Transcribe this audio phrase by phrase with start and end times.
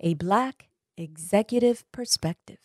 [0.00, 2.58] A Black Executive Perspective.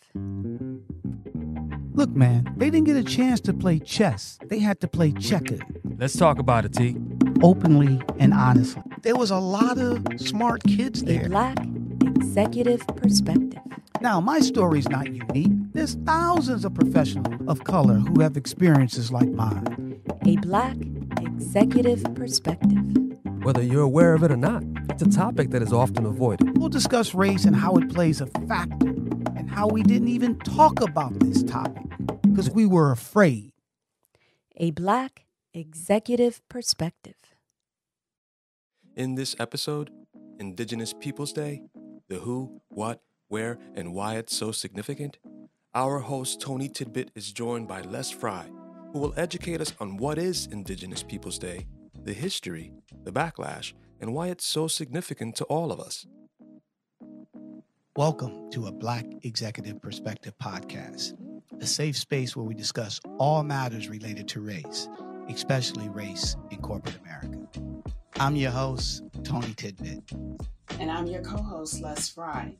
[1.96, 4.38] Look, man, they didn't get a chance to play chess.
[4.46, 5.60] They had to play checkers.
[5.98, 6.96] Let's talk about it, T.
[7.42, 8.84] Openly and honestly.
[9.02, 11.30] There was a lot of smart kids A there.
[11.30, 11.58] Black
[12.02, 13.62] Executive Perspective.
[14.00, 15.52] Now, my story's not unique.
[15.74, 20.00] There's thousands of professionals of color who have experiences like mine.
[20.28, 20.78] A Black
[21.20, 23.13] Executive Perspective.
[23.44, 26.58] Whether you're aware of it or not, it's a topic that is often avoided.
[26.58, 30.80] We'll discuss race and how it plays a factor, and how we didn't even talk
[30.80, 31.84] about this topic
[32.22, 33.52] because we were afraid.
[34.56, 37.18] A Black Executive Perspective.
[38.96, 39.90] In this episode,
[40.40, 41.64] Indigenous Peoples Day,
[42.08, 45.18] the who, what, where, and why it's so significant,
[45.76, 48.50] our host Tony Tidbit is joined by Les Frye,
[48.94, 51.66] who will educate us on what is Indigenous Peoples Day,
[52.04, 52.74] the history,
[53.06, 53.72] the backlash,
[54.02, 56.06] and why it's so significant to all of us.
[57.96, 61.14] Welcome to a Black Executive Perspective podcast,
[61.62, 64.90] a safe space where we discuss all matters related to race,
[65.30, 67.48] especially race in corporate America.
[68.20, 70.12] I'm your host, Tony Tidbit.
[70.80, 72.54] And I'm your co host, Les Frye.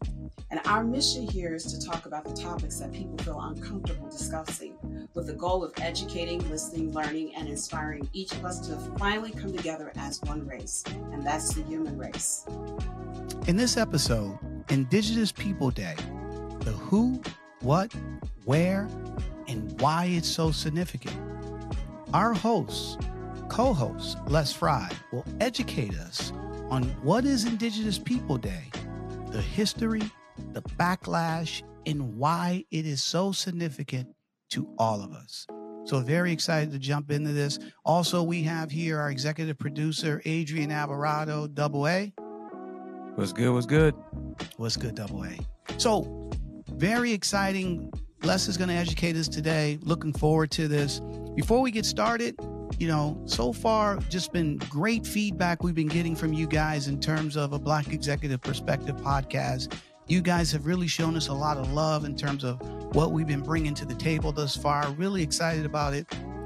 [0.52, 5.08] And our mission here is to talk about the topics that people feel uncomfortable discussing,
[5.14, 9.56] with the goal of educating, listening, learning, and inspiring each of us to finally come
[9.56, 12.46] together as one race, and that's the human race.
[13.48, 14.38] In this episode,
[14.70, 15.96] Indigenous People Day,
[16.60, 17.22] the who,
[17.62, 17.92] what,
[18.46, 18.88] where,
[19.48, 21.18] and why it's so significant.
[22.14, 23.02] Our host,
[23.54, 26.32] co host, Les Frye, will educate us
[26.72, 28.72] on what is Indigenous People Day,
[29.28, 30.02] the history,
[30.54, 34.08] the backlash, and why it is so significant
[34.50, 35.46] to all of us.
[35.86, 37.60] So, very excited to jump into this.
[37.86, 42.12] Also, we have here our executive producer, Adrian Alvarado, double A.
[43.16, 43.54] What's good?
[43.54, 43.94] What's good?
[44.58, 45.38] What's good, double A?
[45.78, 46.32] So,
[46.70, 47.94] very exciting.
[48.24, 49.78] Les is going to educate us today.
[49.84, 51.02] Looking forward to this.
[51.36, 52.36] Before we get started,
[52.80, 57.00] you know, so far, just been great feedback we've been getting from you guys in
[57.00, 59.74] terms of a Black Executive Perspective podcast.
[60.08, 62.62] You guys have really shown us a lot of love in terms of
[62.96, 64.90] what we've been bringing to the table thus far.
[64.92, 66.06] Really excited about it.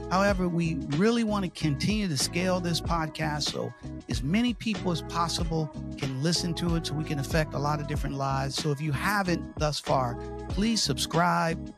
[0.09, 3.73] However, we really want to continue to scale this podcast so
[4.07, 7.81] as many people as possible can listen to it so we can affect a lot
[7.81, 8.55] of different lives.
[8.55, 10.15] So if you haven't thus far,
[10.47, 11.73] please subscribe,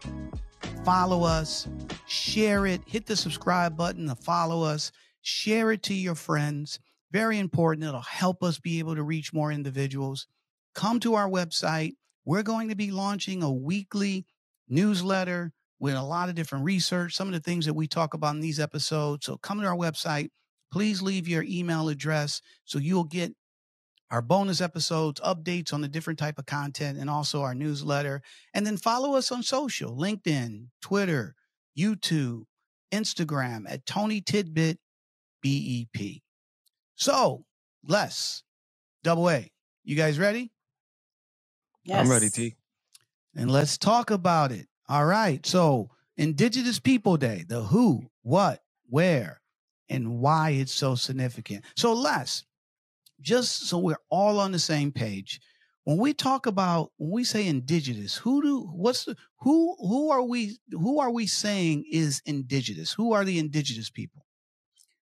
[0.83, 1.67] follow us,
[2.07, 6.79] share it, hit the subscribe button to follow us, share it to your friends.
[7.11, 7.87] Very important.
[7.87, 10.27] It'll help us be able to reach more individuals.
[10.75, 11.93] Come to our website.
[12.25, 14.25] We're going to be launching a weekly
[14.67, 18.35] newsletter with a lot of different research, some of the things that we talk about
[18.35, 19.25] in these episodes.
[19.25, 20.29] So come to our website.
[20.71, 23.33] Please leave your email address so you'll get
[24.11, 28.21] our bonus episodes, updates on the different type of content, and also our newsletter.
[28.53, 31.35] And then follow us on social, LinkedIn, Twitter,
[31.77, 32.43] YouTube,
[32.91, 34.79] Instagram at Tony Tidbit
[35.43, 36.21] BEP.
[36.95, 37.45] So,
[37.87, 38.43] Les,
[39.03, 39.51] double A,
[39.83, 40.51] you guys ready?
[41.83, 41.99] Yes.
[41.99, 42.55] I'm ready, T.
[43.35, 44.67] And let's talk about it.
[44.87, 45.45] All right.
[45.45, 49.39] So, Indigenous People Day, the who, what, where,
[49.87, 51.63] and why it's so significant.
[51.75, 52.43] So, Les,
[53.21, 55.39] just so we're all on the same page,
[55.83, 60.23] when we talk about when we say indigenous, who do what's the who who are
[60.23, 62.93] we who are we saying is indigenous?
[62.93, 64.25] Who are the indigenous people?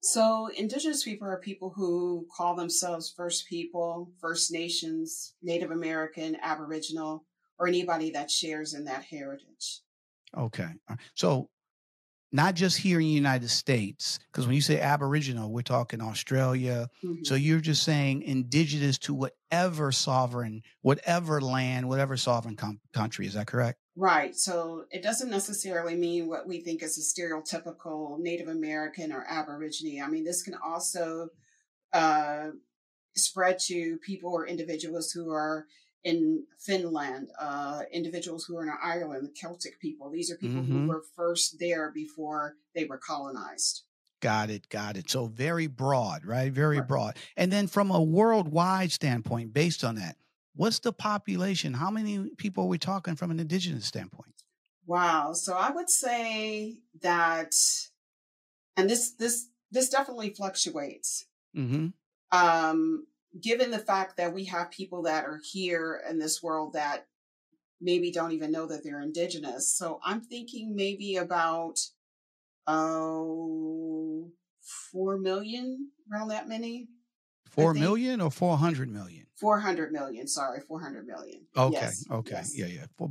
[0.03, 7.23] So, Indigenous people are people who call themselves First People, First Nations, Native American, Aboriginal,
[7.59, 9.81] or anybody that shares in that heritage.
[10.35, 10.69] Okay.
[11.13, 11.49] So
[12.31, 16.89] not just here in the United States, because when you say Aboriginal, we're talking Australia.
[17.03, 17.25] Mhm.
[17.25, 23.27] So you're just saying indigenous to whatever sovereign, whatever land, whatever sovereign com- country.
[23.27, 23.79] Is that correct?
[23.97, 24.35] Right.
[24.35, 30.01] So it doesn't necessarily mean what we think is a stereotypical Native American or Aborigine.
[30.01, 31.29] I mean, this can also
[31.91, 32.51] uh,
[33.15, 35.67] spread to people or individuals who are
[36.03, 40.09] in Finland, uh, individuals who are in Ireland, the Celtic people.
[40.09, 40.67] These are people Mhm.
[40.67, 43.83] who were first there before they were colonized.
[44.19, 44.69] Got it.
[44.69, 45.09] Got it.
[45.09, 46.51] So very broad, right?
[46.51, 46.87] Very Right.
[46.87, 47.17] broad.
[47.35, 50.17] And then from a worldwide standpoint, based on that,
[50.55, 51.73] what's the population?
[51.73, 54.43] How many people are we talking from an indigenous standpoint?
[54.85, 55.33] Wow.
[55.33, 57.53] So I would say that,
[58.77, 61.25] and this this this definitely fluctuates.
[61.55, 61.87] Mm-hmm.
[62.33, 63.05] um,
[63.39, 67.07] given the fact that we have people that are here in this world that
[67.79, 69.73] maybe don't even know that they're indigenous.
[69.75, 71.79] So I'm thinking maybe about
[72.67, 74.31] oh
[74.91, 76.87] four million, around that many.
[77.49, 79.25] Four million or four hundred million?
[79.37, 80.27] 400 million.
[80.27, 81.41] Sorry, 400 million.
[81.57, 82.55] Okay, Yes, okay, yes.
[82.57, 82.85] yeah, yeah.
[82.95, 83.09] Four,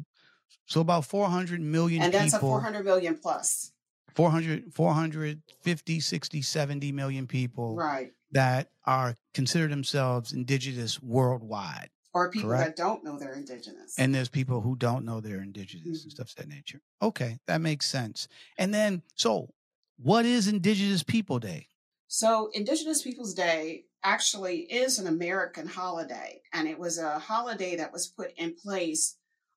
[0.66, 2.49] so about four hundred million And that's people.
[2.50, 3.73] a 400 million plus.
[4.14, 8.12] 400, 450, 60, 70 million people Right.
[8.32, 11.91] that are consider themselves indigenous worldwide.
[12.12, 12.77] Or people Correct.
[12.77, 13.97] that don't know they're indigenous.
[13.99, 16.11] And there's people who don't know they're indigenous and Mhm.
[16.11, 16.81] stuff of that nature.
[17.00, 18.27] Okay, that makes sense.
[18.59, 19.49] And then, so
[19.97, 21.69] what is Indigenous People Day?
[22.09, 27.93] So, Indigenous Peoples Day actually is an American holiday, and it was a holiday that
[27.93, 29.17] was put in place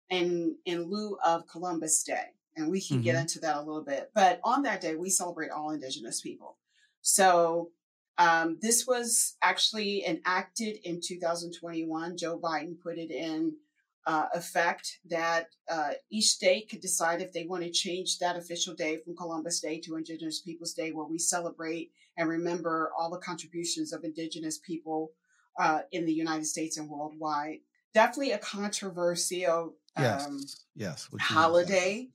[0.09, 3.21] in in lieu of Columbus Day, and we can get Mhm.
[3.21, 4.11] into that a little bit.
[4.13, 6.59] But on that day, we celebrate all Indigenous people.
[7.01, 7.71] So,
[8.17, 12.17] um, this was actually enacted in 2021.
[12.17, 13.53] Joe Biden put it in
[14.05, 18.73] uh, effect that uh, each state could decide if they want to change that official
[18.73, 23.17] day from Columbus Day to Indigenous Peoples Day, where we celebrate and remember all the
[23.17, 25.11] contributions of Indigenous people
[25.57, 27.59] uh, in the United States and worldwide.
[27.93, 30.39] Definitely a controversial Yes, um,
[30.75, 31.07] yes.
[31.11, 32.09] what you mean by holiday.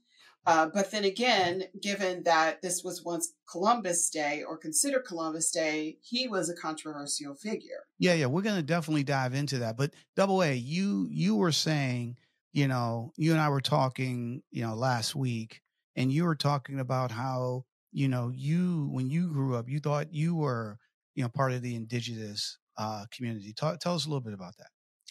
[0.46, 5.98] Uh, but then again, given that this was once Columbus Day or considered Columbus Day,
[6.00, 7.84] he was a controversial figure.
[7.98, 9.76] Yeah, yeah, we're gonna definitely dive into that.
[9.76, 12.16] But double A, you you were saying,
[12.52, 15.60] you know, you and I were talking, you know, last week,
[15.96, 20.14] and you were talking about how, you know, you when you grew up, you thought
[20.14, 20.78] you were,
[21.14, 23.52] you know, part of the indigenous uh community.
[23.52, 24.68] Tell us a little bit about that.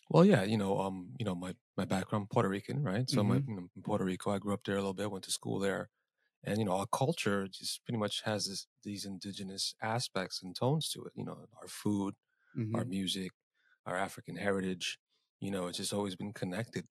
[0.09, 3.09] Well, yeah, you know, um, you know, my my background Puerto Rican, right?
[3.09, 3.47] So my Mhm.
[3.47, 5.59] you know, in Puerto Rico, I grew up there a little bit, went to school
[5.59, 5.89] there,
[6.43, 10.89] and you know, our culture just pretty much has this, these indigenous aspects and tones
[10.91, 11.13] to it.
[11.15, 12.15] You know, our food,
[12.73, 12.85] our Mhm.
[12.85, 13.31] music,
[13.85, 14.99] our African heritage.
[15.41, 16.87] You know, it's just always been connected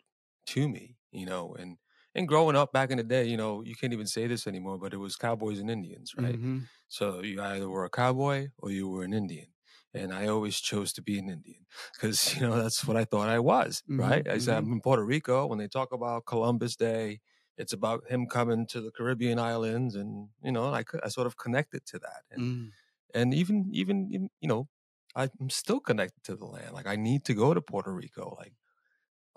[0.48, 0.98] to me.
[1.12, 1.78] You know, and
[2.14, 4.78] and growing up back in the day, you know, you can't even say this anymore,
[4.78, 6.38] but it was cowboys and Indians, right?
[6.38, 6.68] Mhm.
[6.88, 9.48] So you either were a cowboy or you were an Indian.
[9.96, 13.28] And I always chose to be an Indian because, you know, that's what I thought
[13.28, 14.26] I was, Mhm, right?
[14.28, 14.64] I said, mhm.
[14.64, 15.46] I'm in Puerto Rico.
[15.46, 17.20] When they talk about Columbus Day,
[17.56, 19.94] it's about him coming to the Caribbean islands.
[19.96, 22.25] And, you know, I, I sort of connected to that.
[22.31, 22.76] And, Mm.
[23.14, 24.10] and even, even,
[24.40, 24.69] you know,
[25.16, 26.75] I'm still connected to the land.
[26.75, 28.54] Like I need to go to Puerto Rico, like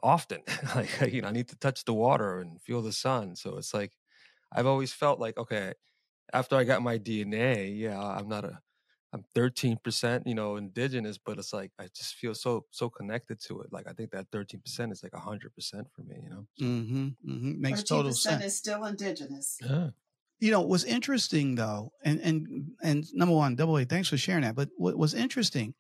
[0.04, 0.42] often.
[0.76, 3.36] like, you know, I need to touch the water and feel the sun.
[3.36, 3.94] So it's like,
[4.52, 5.74] I've always felt like, okay,
[6.34, 8.62] after I got my DNA, yeah, I'm not a,
[9.12, 13.62] I'm 13%, you know, indigenous, but it's like, I just feel so, so connected to
[13.62, 13.72] it.
[13.74, 16.48] Like, I think that 13% is like 100% for me, you know?
[16.62, 17.16] Mhm.
[17.26, 17.58] Mhm.
[17.58, 18.46] Makes total 13% sense.
[18.54, 19.58] is still indigenous.
[19.62, 19.90] Yeah.
[20.40, 24.44] you know what's interesting though and and and number one double a thanks for sharing
[24.44, 25.74] that but what was interesting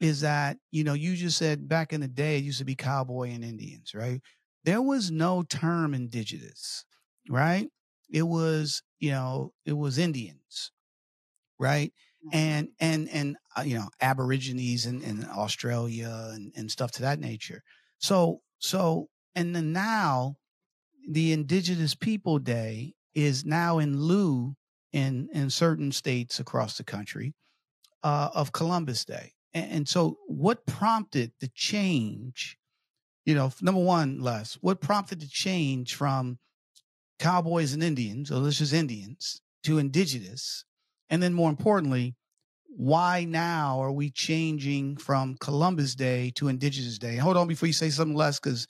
[0.00, 2.76] is that you know you just said back in the day it used to be
[2.76, 4.20] cowboy and indians right
[4.64, 6.84] there was no term indigenous
[7.30, 7.68] right
[8.10, 10.72] it was you know it was indians
[11.58, 11.92] right
[12.32, 17.20] and and and uh, you know aborigines in, in australia and, and stuff to that
[17.20, 17.62] nature.
[17.98, 20.36] So so and then now
[21.08, 24.54] the indigenous people day is now in lieu
[24.92, 27.34] in in certain states across the country
[28.02, 29.32] uh, of columbus day.
[29.54, 32.58] And, and so what prompted the change
[33.26, 36.38] you know number one les what prompted the change from
[37.18, 40.64] cowboys and indians or let's just indians to indigenous
[41.10, 42.14] and then more importantly
[42.78, 47.72] why now are we changing from columbus day to indigenous day hold on before you
[47.72, 48.66] say something less because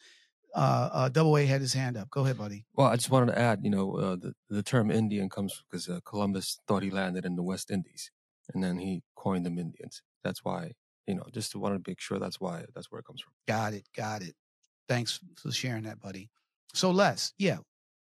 [0.55, 3.33] uh, uh, double a had his hand up go ahead buddy Well, I just wanted
[3.33, 6.90] to add, you know, uh, the, the term Indian comes because uh, Columbus thought he
[6.90, 8.11] landed in the West Indies
[8.55, 10.00] and then he coined them Indians.
[10.25, 10.73] That's why,
[11.07, 13.33] you know, just wanted to make sure that's why, that's where it comes from.
[13.47, 13.87] Got it.
[13.95, 14.35] Got it.
[14.88, 16.31] Thanks for sharing that, buddy.
[16.73, 17.59] So Les, yeah,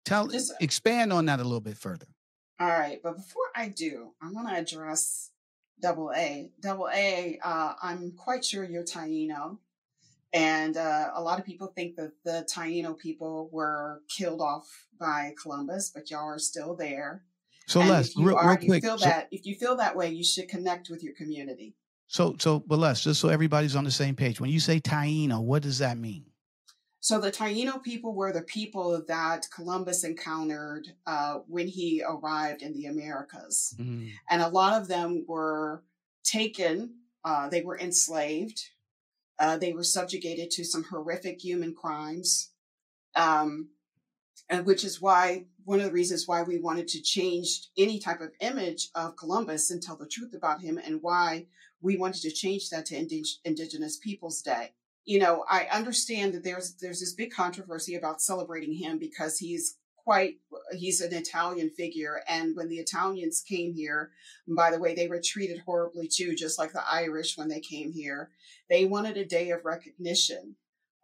[0.06, 2.06] tell Just- expand on that a little bit further.
[2.60, 5.30] All right, but before I do, I want to address
[5.80, 6.50] Double A.
[6.60, 9.58] Double A, uh, I'm quite sure you're Taino,
[10.32, 15.34] and uh, a lot of people think that the Taino people were killed off by
[15.40, 17.22] Columbus, but y'all are still there.
[17.68, 18.82] So and Les, real, are, real you quick.
[18.82, 21.76] feel So, that if you feel that way, you should connect with your community.
[22.08, 24.40] so so but Les, just so everybody's on the same page.
[24.40, 26.24] When you say Taino, what does that mean?
[27.00, 32.74] So the Taino people were the people that Columbus encountered uh, when he arrived in
[32.74, 33.74] the Americas.
[33.78, 35.84] Mm, and a lot of them were
[36.24, 38.60] taken uh, they were enslaved
[39.38, 42.50] uh, they were subjugated to some horrific human crimes
[43.14, 43.68] um,
[44.48, 48.20] and which is why one of the reasons why we wanted to change any type
[48.20, 51.46] of image of columbus and tell the truth about him and why
[51.80, 54.72] we wanted to change that to Indig- indigenous peoples day
[55.08, 59.78] you know i understand that there's there's this big controversy about celebrating him because he's
[60.08, 60.38] quite
[60.72, 62.22] he's an Italian figure.
[62.26, 64.10] And when the Italians came here,
[64.48, 67.92] by the way, they were treated horribly too, just like the Irish when they came
[67.92, 68.30] here.
[68.70, 70.56] They wanted a day of recognition.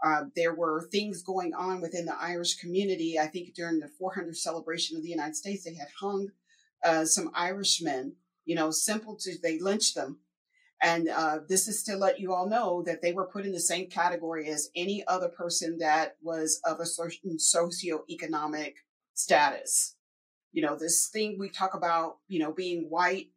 [0.03, 3.19] Uh, there were things going on within the Irish community.
[3.19, 6.29] I think during the 400th celebration of the United States, they had hung
[6.83, 8.15] uh, some Irishmen,
[8.47, 10.21] you know, simple to, they lynched them
[10.85, 13.61] and uh, this is to let you all know that they were put in the
[13.61, 18.75] same category as any other person that was of a certain socioeconomic
[19.15, 19.97] status.
[20.53, 23.31] You know, this thing we talk about, you know, being white,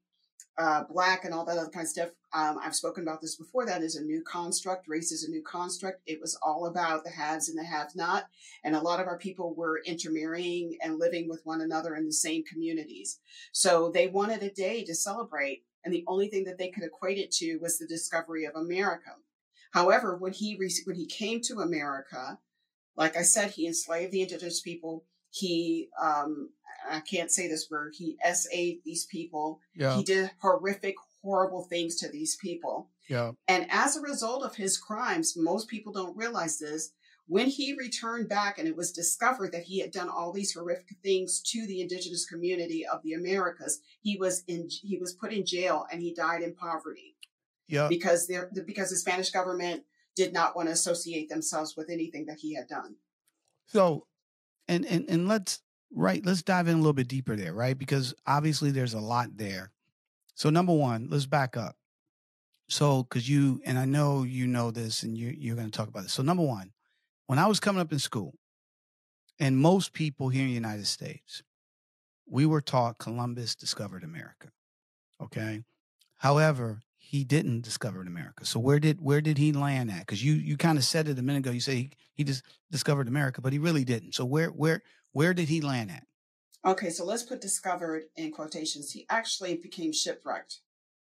[0.58, 2.10] uh, black, and all that other kind of stuff.
[2.34, 3.66] Um, I've spoken about this before.
[3.66, 4.89] That is a new construct.
[4.89, 6.01] Race is a new construct.
[6.06, 8.25] It was all about the haves and the have not.
[8.66, 12.12] And a lot of our people were intermarrying and living with one another in the
[12.12, 13.22] same communities.
[13.54, 17.17] So they wanted a day to celebrate and the only thing that they could equate
[17.17, 19.12] it to was the discovery of America.
[19.72, 22.39] However, when he re- when he came to America,
[22.96, 25.05] like I said, he enslaved the indigenous people.
[25.29, 26.50] He um,
[26.89, 27.93] I can't say this word.
[27.98, 29.60] He SA'd these people.
[29.75, 29.98] Yeah.
[29.98, 32.89] He did horrific, horrible things to these people.
[33.10, 33.31] Yeah.
[33.48, 36.91] And as a result of his crimes, most people don't realize this.
[37.27, 40.98] When he returned back and it was discovered that he had done all these horrific
[41.03, 45.46] things to the indigenous community of the Americas, he was in he was put in
[45.46, 47.15] jail and he died in poverty.
[47.67, 47.88] Yeah.
[47.89, 49.84] Because there because the Spanish government
[50.15, 52.96] did not want to associate themselves with anything that he had done.
[53.67, 54.07] So
[54.69, 55.62] and and and let's
[55.93, 57.77] right, let's dive in a little bit deeper there, right?
[57.77, 59.72] Because obviously there's a lot there.
[60.36, 61.75] So number one, let's back up.
[62.69, 65.88] So because you and I know you know this and you you're going to talk
[65.88, 66.13] about this.
[66.13, 66.72] So number one,
[67.27, 68.34] when I was coming up in school,
[69.39, 71.43] and most people here in the United States,
[72.25, 74.50] we were taught Columbus discovered America.
[75.22, 75.63] Okay.
[76.17, 78.46] However, he didn't discover America.
[78.46, 80.00] So where did where did he land at?
[80.00, 81.51] Because you you kind of said it a minute ago.
[81.51, 84.13] You say he, he just discovered America, but he really didn't.
[84.13, 84.81] So where where
[85.12, 86.03] where did he land at?
[86.65, 88.91] Okay, so let's put discovered in quotations.
[88.91, 90.60] He actually became shipwrecked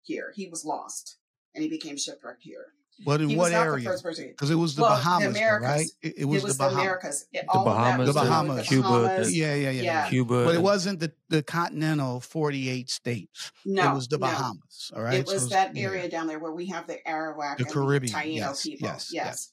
[0.02, 0.32] here.
[0.34, 1.16] He was lost
[1.54, 2.72] and he became shipwrecked here.
[3.04, 3.96] But in He what was not area?
[4.28, 5.68] Because it was the Well, Bahamas, though, Americas.
[5.68, 5.86] right?
[6.02, 6.82] It, it was, it was the Bahamas.
[6.82, 7.26] Americas.
[7.32, 8.68] It, all of that Bahamas, The Bahamas.
[8.68, 9.36] Cuba, Bahamas.
[9.36, 9.82] Yeah, yeah, yeah.
[9.82, 10.08] Yeah.
[10.08, 10.44] Cuba.
[10.44, 13.52] But it wasn't the, the continental 48 states.
[13.64, 14.26] No, it was the no.
[14.26, 14.92] Bahamas.
[14.94, 15.20] All right.
[15.20, 15.84] It So was that yeah.
[15.84, 18.88] area down there where we have the Arawak The and Caribbean, the Taino yes, people.
[18.88, 19.24] yes, Yes.
[19.24, 19.52] yes.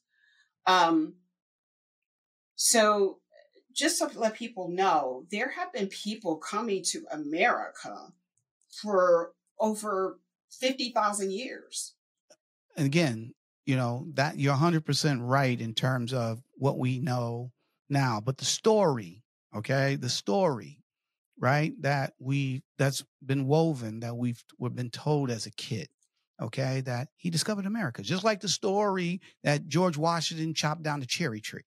[0.65, 1.13] Um,
[2.55, 3.19] so
[3.73, 8.11] just to let people know, there have been people coming to America
[8.81, 10.19] for over
[10.51, 11.93] 50,000 years.
[12.75, 13.33] And again,
[13.67, 17.51] you know, that you're 100% right in terms of what we know
[17.89, 18.21] now.
[18.23, 20.79] But the story, okay, the story,
[21.37, 25.89] right, that we, that's been woven, that we've, we've been told as a kid,
[26.41, 28.01] okay, that he discovered America.
[28.01, 31.65] Just like the story that George Washington chopped down the cherry tree.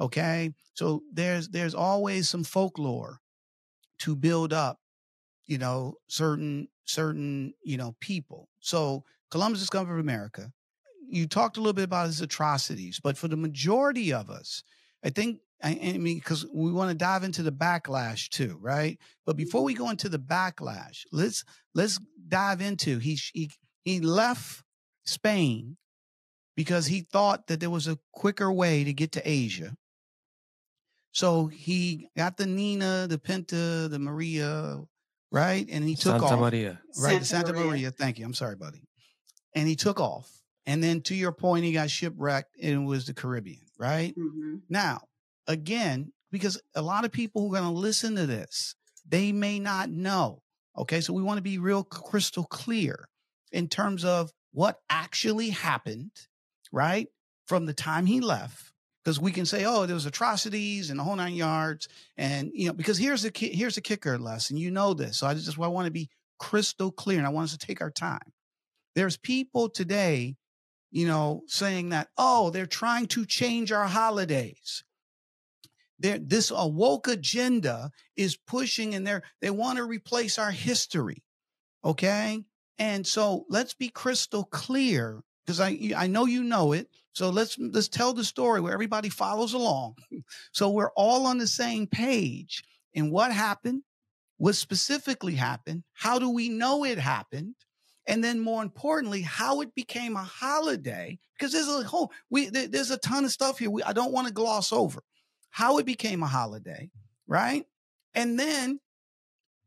[0.00, 0.50] Okay.
[0.74, 3.18] So there's there's always some folklore
[4.00, 4.78] to build up,
[5.46, 8.48] you know, certain certain, you know, people.
[8.60, 10.50] So Columbus discovered America.
[11.12, 14.62] You talked a little bit about his atrocities, but for the majority of us,
[15.04, 18.98] I think I, I mean, because we want to dive into the backlash too, right?
[19.24, 19.44] But mm-hmm.
[19.44, 23.50] before we go into the backlash, let's let's dive into he he
[23.84, 24.62] he left
[25.04, 25.76] Spain
[26.56, 29.74] because he thought that there was a quicker way to get to Asia.
[31.12, 34.80] So he got the Nina, the Pinta, the Maria,
[35.30, 35.66] right?
[35.70, 36.40] And he took Santa off.
[36.40, 36.80] Maria.
[36.98, 37.66] Right, the Santa Santa Maria.
[37.66, 37.90] Maria.
[37.90, 38.24] Thank you.
[38.24, 38.82] I'm sorry, buddy.
[39.54, 40.41] And he took off.
[40.66, 44.14] And then to your point, he got shipwrecked and it was the Caribbean, right?
[44.14, 45.02] hmm Now,
[45.46, 48.74] again, because a lot of people who are going to listen to this,
[49.06, 50.42] they may not know.
[50.78, 51.00] Okay.
[51.00, 53.08] So we want to be real crystal clear
[53.50, 56.12] in terms of what actually happened,
[56.70, 57.08] right?
[57.46, 58.72] From the time he left.
[59.04, 61.88] Because we can say, oh, there was atrocities and the whole nine yards.
[62.16, 64.56] And, you know, because here's the, ki- here's the kicker lesson.
[64.56, 65.18] You know this.
[65.18, 67.80] So I just I want to be crystal clear and I want us to take
[67.80, 68.32] our time.
[68.94, 70.36] There's people today,
[70.92, 74.84] you know, saying that, oh, they're trying to change our holidays.
[75.98, 81.24] They're, this awoke agenda is pushing and they're, they want to replace our history.
[81.82, 82.44] Okay.
[82.78, 86.88] And so let's be crystal clear because I, I know you know it.
[87.14, 89.96] So let's, let's tell the story where everybody follows along.
[90.52, 92.62] so we're all on the same page
[92.94, 93.82] And what happened,
[94.36, 97.54] what specifically happened, how do we know it happened?
[98.06, 102.90] And then more importantly, how it became a holiday, because there's a whole, we, there's
[102.90, 103.70] a ton of stuff here.
[103.70, 105.02] We, I don't want to gloss over
[105.50, 106.90] how it became a holiday,
[107.26, 107.64] right?
[108.14, 108.80] And then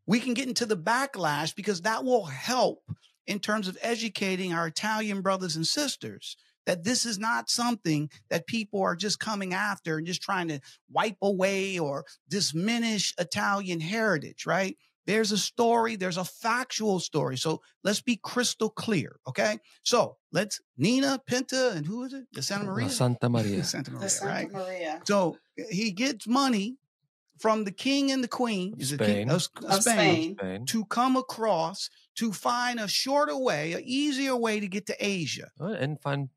[0.05, 2.83] we can get into the backlash because that will help
[3.27, 8.47] in terms of educating our Italian brothers and sisters that this is not something that
[8.47, 10.59] people are just coming after and just trying to
[10.91, 14.75] wipe away or diminish Italian heritage, right?
[15.05, 17.37] There's a story, there's a factual story.
[17.37, 19.59] So let's be crystal clear, okay?
[19.83, 22.25] So let's Nina Pinta and who is it?
[22.33, 22.89] The Santa Maria?
[22.89, 23.63] Santa Maria.
[23.63, 24.51] Santa Maria, Santa right?
[24.51, 25.37] Maria So
[25.69, 26.77] he gets money
[27.39, 29.29] from the king and the queen Of is it king- Spain.
[29.29, 30.35] of, of Spain.
[30.37, 30.65] Spain.
[30.67, 35.49] to come across to find a shorter way, an easier way to get to Asia
[35.59, 36.29] Uh, and find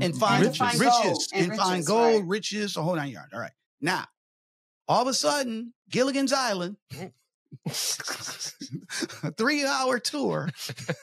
[0.00, 2.26] and find to find riches, gold, and and, find gold, right.
[2.28, 3.32] riches, a whole nine yards.
[3.32, 3.52] All right.
[3.80, 4.04] Now,
[4.88, 6.76] all of a sudden, Gilligan's Island,
[7.66, 10.48] a three-hour tour,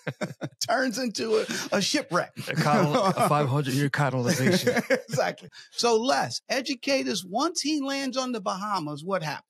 [0.67, 1.45] turns into a,
[1.77, 2.31] a shipwreck.
[2.47, 4.81] a, colon- a 500 year colonization.
[5.09, 5.49] exactly.
[5.71, 7.23] So, Les, educate us.
[7.25, 9.43] Once he lands on the Bahamas, what happens?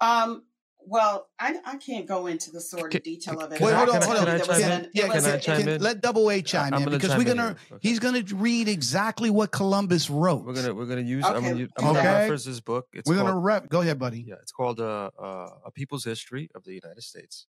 [0.00, 0.42] Um,
[0.86, 3.60] well, I, I can't go into the sort of detail of it.
[3.60, 4.40] Wait, hold on, can hold can on.
[4.40, 4.90] I chime in?
[4.94, 5.80] Yeah, was can I a- chime in?
[5.82, 7.78] Let Double A chime I'm in because chime we're gonna okay.
[7.88, 10.44] he's gonna read exactly what Columbus wrote.
[10.44, 11.24] We're gonna we're gonna use.
[11.24, 11.46] I'm Okay.
[11.48, 12.08] gonna, use- I'm gonna Okay.
[12.20, 12.86] reference this book.
[12.92, 13.68] It's we're called, gonna rep.
[13.68, 14.20] Go ahead, buddy.
[14.22, 17.46] Yeah, it's called uh, uh, A People's History of the United States.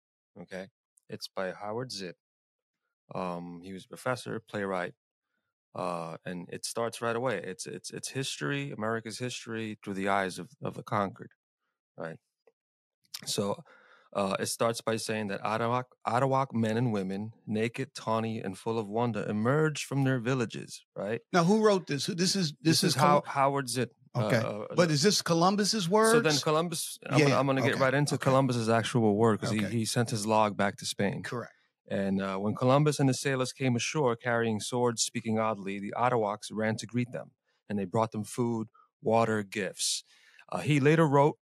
[0.41, 0.67] Okay.
[1.09, 2.13] It's by Howard Zinn.
[3.13, 4.93] Um, he was a professor, playwright.
[5.73, 7.41] Uh, and it starts right away.
[7.43, 11.31] It's it's it's history, America's history through the eyes of, of the conquered.
[11.97, 12.17] Right.
[13.25, 13.63] So
[14.13, 18.77] uh, it starts by saying that Arawak, Arawak men and women, naked, tawny, and full
[18.77, 20.83] of wonder, emerged from their villages.
[20.95, 21.21] Right.
[21.31, 22.07] Now, who wrote this?
[22.07, 23.87] This is this, is Col- how Howard Zinn.
[24.15, 26.11] uh, Okay, uh, but is this Columbus's words?
[26.11, 28.23] so then Columbus, I'm, Yeah, gonna, I'm gonna get okay, right into okay.
[28.23, 29.69] Columbus's actual word because Okay.
[29.71, 31.23] he, he sent his log back to Spain.
[31.23, 31.53] correct.
[31.89, 36.47] And uh, when Columbus and his sailors came ashore carrying swords, speaking oddly, the Arawaks
[36.51, 37.31] ran to greet them,
[37.69, 38.67] and they brought them food,
[39.01, 40.03] water, gifts.
[40.49, 41.37] Uh, he later wrote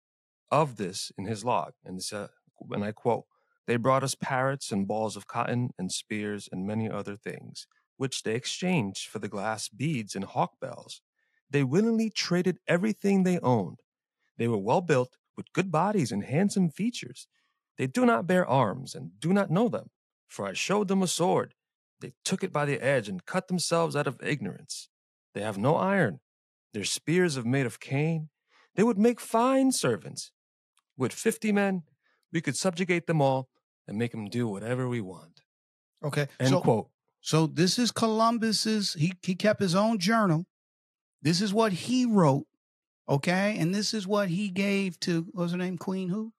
[0.54, 2.28] of this in his log, and, uh,
[2.70, 3.24] and I quote,
[3.66, 8.22] They brought us parrots and balls of cotton and spears and many other things, which
[8.22, 11.00] they exchanged for the glass beads and hawk bells.
[11.50, 13.80] They willingly traded everything they owned.
[14.38, 17.26] They were well built, with good bodies and handsome features.
[17.76, 19.90] They do not bear arms and do not know them,
[20.28, 21.54] for I showed them a sword.
[22.00, 24.88] They took it by the edge and cut themselves out of ignorance.
[25.34, 26.20] They have no iron.
[26.72, 28.28] Their spears are made of cane.
[28.76, 30.30] They would make fine servants.
[30.96, 31.82] With fifty men,
[32.32, 33.48] we could subjugate them all
[33.86, 35.40] and make them do whatever we want.
[36.04, 36.28] Okay.
[36.38, 36.88] End so, quote.
[37.20, 38.94] so this is Columbus's.
[38.94, 40.46] He he kept his own journal.
[41.22, 42.46] This is what he wrote.
[43.08, 45.76] Okay, and this is what he gave to what was her name?
[45.76, 46.32] Queen who?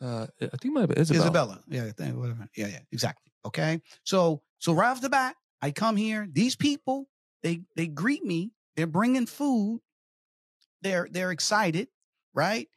[0.00, 1.22] Uh, I think it might be Isabel.
[1.22, 1.64] Isabella.
[1.68, 2.48] Yeah, I think- whatever.
[2.56, 3.32] Yeah, yeah, exactly.
[3.44, 3.80] Okay.
[4.04, 6.26] So so right off the bat, I come here.
[6.30, 7.08] These people,
[7.42, 8.52] they they greet me.
[8.76, 9.80] They're bringing food.
[10.82, 11.88] They're they're excited,
[12.34, 12.68] right?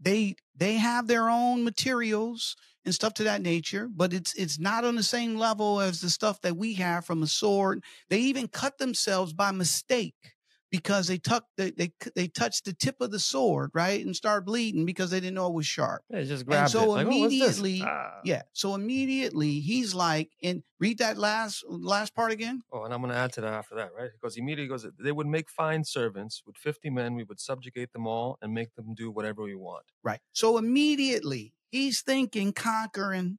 [0.00, 4.84] They they have their own materials and stuff to that nature, but it's it's not
[4.84, 7.82] on the same level as the stuff that we have from a sword.
[8.10, 10.33] They even cut themselves by mistake
[10.78, 14.44] because they tuck they they they touched the tip of the sword, right, and start
[14.44, 16.02] bleeding because they didn't know it was sharp.
[16.12, 16.88] He just grabbed so it.
[16.88, 18.20] Like, immediately- Ah.
[18.24, 18.42] Yeah.
[18.52, 22.62] So immediately he's like, and read that last last part again.
[22.72, 24.10] Oh, and I'm going to add to that after that, right?
[24.12, 26.42] Because immediately goes, they would make fine servants.
[26.46, 29.84] With 50 men, we would subjugate them all and make them do whatever we want.
[30.02, 30.20] Right.
[30.32, 33.38] So immediately he's thinking conquering,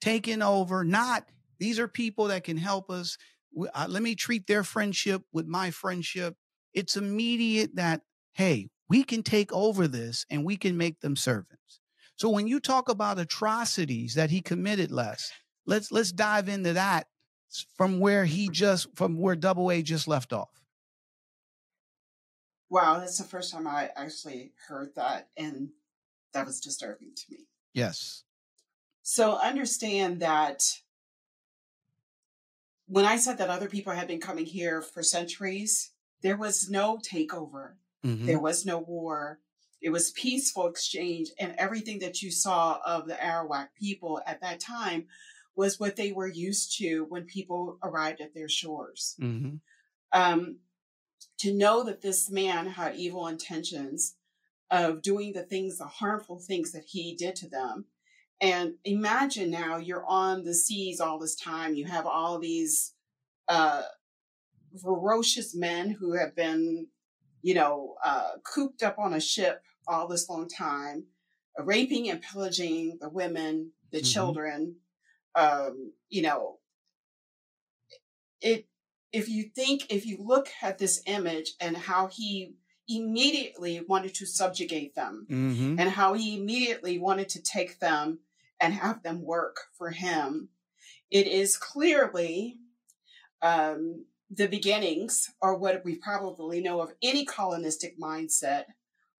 [0.00, 0.84] taking over.
[0.84, 1.24] Not
[1.58, 3.16] these are people that can help us.
[3.74, 6.36] Uh, let me treat their friendship with my friendship.
[6.74, 8.02] It's immediate that
[8.34, 11.80] hey, we can take over this and we can make them servants.
[12.16, 15.30] So when you talk about atrocities that he committed, Les,
[15.66, 17.06] let's let's dive into that
[17.76, 20.50] from where he just from where Double A just left off.
[22.70, 25.70] Wow, that's the first time I actually heard that, and
[26.32, 27.46] that was disturbing to me.
[27.72, 28.24] Yes.
[29.02, 30.62] So understand that
[32.86, 36.98] when I said that other people had been coming here for centuries, there was no
[36.98, 38.26] takeover, Mhm.
[38.26, 39.40] there was no war.
[39.80, 44.58] It was peaceful exchange, and everything that you saw of the Arawak people at that
[44.60, 45.06] time
[45.54, 49.16] was what they were used to when people arrived at their shores.
[49.18, 49.60] Mhm.
[50.12, 50.60] um,
[51.36, 54.16] to know that this man had evil intentions
[54.70, 57.86] of doing the things, the harmful things that he did to them.
[58.40, 61.74] And imagine now you're on the seas all this time.
[61.74, 62.94] You have all these
[63.48, 63.82] uh,
[64.82, 66.88] ferocious men who have been,
[67.42, 71.06] you know, uh, cooped up on a ship all this long time,
[71.58, 74.12] raping and pillaging the women, the Mhm.
[74.12, 74.80] children.
[75.34, 76.60] Um, you know,
[78.40, 78.68] it
[79.12, 82.54] if you think if you look at this image and how he
[82.88, 85.78] immediately wanted to subjugate them Mhm.
[85.80, 88.20] and how he immediately wanted to take them
[88.60, 90.50] and have them work for him
[91.10, 92.58] it is clearly
[93.42, 98.64] um, the beginnings, or what we probably know of any colonistic mindset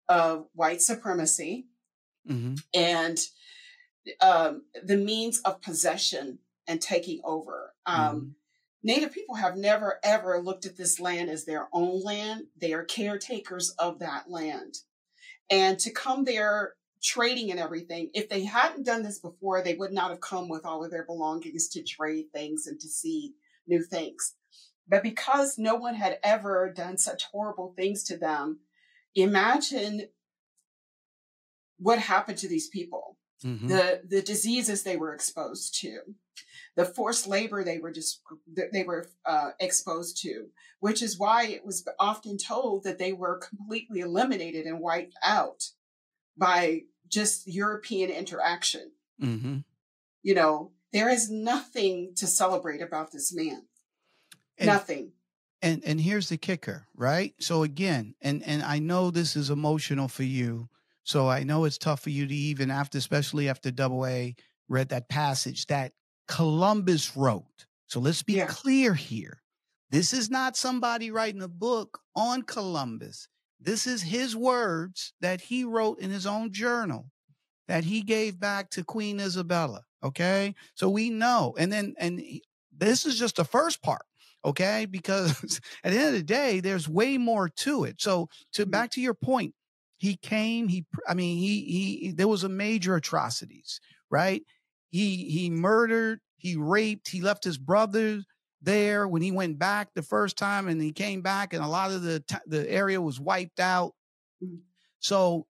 [0.08, 1.66] of white supremacy
[2.28, 2.56] Mm-hmm.
[2.74, 3.18] and
[4.20, 7.74] um, the means of possession and taking over.
[7.86, 8.34] Um, Mhm.
[8.82, 12.46] Native people have never ever looked at this land as their own land.
[12.56, 14.78] They are caretakers of that land.
[15.50, 19.92] And to come there trading and everything, if they hadn't done this before, they would
[19.92, 23.34] not have come with all of their belongings to trade things and to see
[23.66, 24.34] new things.
[24.88, 28.60] But because no one had ever done such horrible things to them,
[29.14, 30.08] imagine
[31.78, 33.68] what happened to these people Mhm.
[33.68, 36.16] the the diseases they were exposed to,
[36.74, 38.20] the forced labor they were just
[38.72, 43.38] they were uh, exposed to, which is why it was often told that they were
[43.38, 45.70] completely eliminated and wiped out
[46.36, 48.90] by just European interaction.
[49.20, 49.64] Mhm.
[50.22, 53.68] You know, there is nothing to celebrate about this man.
[54.58, 55.12] And- nothing.
[55.62, 57.34] and and here's the kicker right?
[57.40, 60.68] So again and and i know this is emotional for you
[61.04, 64.34] so i know it's tough for you to even after especially after double a
[64.68, 65.92] read that passage that
[66.26, 67.66] columbus wrote.
[67.86, 68.46] So let's be Yeah.
[68.46, 69.42] clear here.
[69.90, 73.28] This is not somebody writing a book on columbus.
[73.58, 77.10] This is his words that he wrote in his own journal
[77.66, 80.54] that he gave back to queen isabella okay?
[80.74, 82.22] So we know and then and
[82.70, 84.04] this is just the first part
[84.44, 84.86] okay?
[84.86, 88.00] Because at the end of the day there's way more to it.
[88.00, 88.66] So to Mhm.
[88.66, 89.54] back to your point
[90.00, 91.62] he came he i mean he
[92.00, 94.42] he there was a major atrocities right?
[94.90, 98.24] He he murdered he raped he left his brothers
[98.62, 101.90] there when he went back the first time and he came back and a lot
[101.92, 103.94] of the t- the area was wiped out.
[104.40, 104.68] Mhm.
[105.00, 105.46] so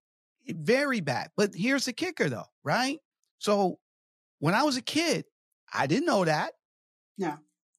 [0.48, 1.30] very bad.
[1.36, 2.98] But here's the kicker though right?
[3.38, 3.78] So
[4.40, 5.26] when i was a kid
[5.72, 6.54] i didn't know that.
[7.18, 7.38] No.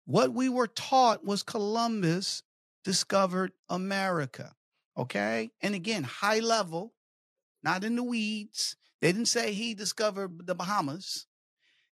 [0.10, 2.41] What we were taught was Columbus
[2.84, 4.56] discovered America.
[4.98, 5.52] Okay.
[5.62, 6.95] And again, high level,
[7.62, 8.76] not in the weeds.
[9.02, 11.28] They didn't say he discovered the Bahamas.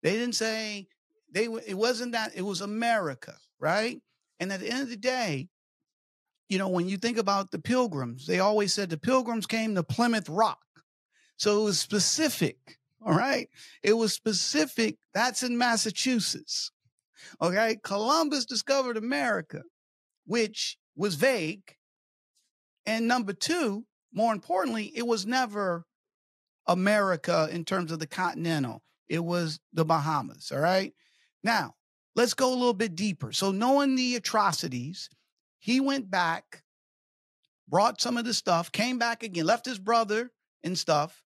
[0.03, 0.89] They didn't say
[1.31, 3.35] they, it wasn't that, it was America.
[3.61, 4.01] Right.
[4.41, 5.51] And at the end of the day,
[6.49, 9.83] you know, when you think about the pilgrims, they always said the pilgrims came to
[9.83, 10.65] Plymouth Rock.
[11.37, 12.79] So it was specific.
[13.05, 13.51] All right.
[13.83, 14.97] It was specific.
[15.13, 16.73] That's in Massachusetts.
[17.41, 17.79] Okay.
[17.83, 19.63] Columbus discovered America,
[20.27, 21.77] which was vague.
[22.85, 25.85] And number two, more importantly, it was never
[26.67, 28.83] America in terms of the continental.
[29.09, 30.51] It was the Bahamas.
[30.53, 30.93] All right.
[31.43, 31.75] Now,
[32.15, 33.33] let's go a little bit deeper.
[33.33, 35.09] So, knowing the atrocities,
[35.59, 36.63] he went back,
[37.69, 40.31] brought some of the stuff, came back again, left his brother
[40.65, 41.23] and stuff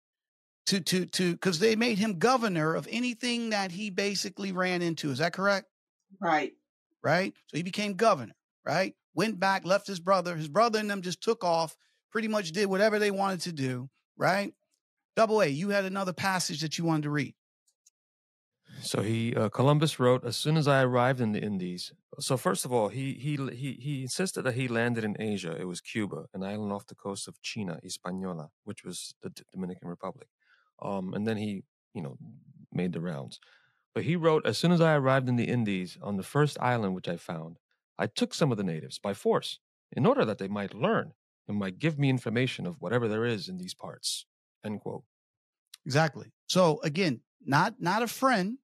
[0.67, 5.11] to to to because they made him governor of anything that he basically ran into.
[5.11, 5.68] Is that correct?
[6.21, 6.53] Right.
[7.03, 7.35] right?
[7.47, 8.95] So he became governor, right?
[9.15, 10.37] Went back, left his brother.
[10.37, 11.77] His brother and them just took off,
[12.11, 14.53] pretty much did whatever they wanted to do, right?
[15.17, 17.35] Double A, you had another passage that you wanted to read.
[18.81, 21.93] So he uh, Columbus wrote as soon as I arrived in the Indies.
[22.21, 25.57] So first of all, he he he he insisted that he landed in Asia.
[25.59, 29.43] It was Cuba, an island off the coast of China, Hispaniola, which was the D-
[29.53, 30.29] Dominican Republic.
[30.81, 32.17] Um, and then he you know
[32.73, 33.41] made the rounds.
[33.95, 36.95] But he wrote as soon as I arrived in the Indies on the first island
[36.95, 37.59] which I found,
[37.99, 39.59] I took some of the natives by force
[39.93, 41.15] in order that they might learn
[41.49, 44.27] and might give me information of whatever there is in these parts.
[44.65, 45.03] End quote.
[45.87, 46.33] Exactly.
[46.47, 48.59] So again, not not a friend,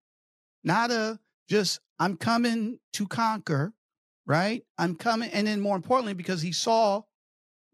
[0.62, 3.72] not a just I'm coming to conquer,
[4.26, 4.62] right?
[4.78, 7.02] I'm coming, and then more importantly, because he saw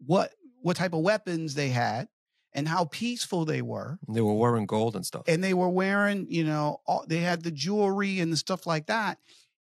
[0.05, 2.07] what what type of weapons they had
[2.53, 3.97] and how peaceful they were.
[4.07, 5.23] They were wearing gold and stuff.
[5.27, 8.87] and they were wearing, you know, all, they had the jewelry and the stuff like
[8.87, 9.17] that.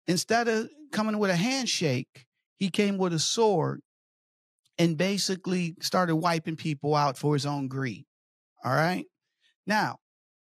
[0.08, 2.26] Instead of coming with a handshake,
[2.58, 3.82] he came with a sword
[4.78, 8.06] and basically started wiping people out for his own greed.
[8.64, 9.06] All right.
[9.66, 10.00] Now,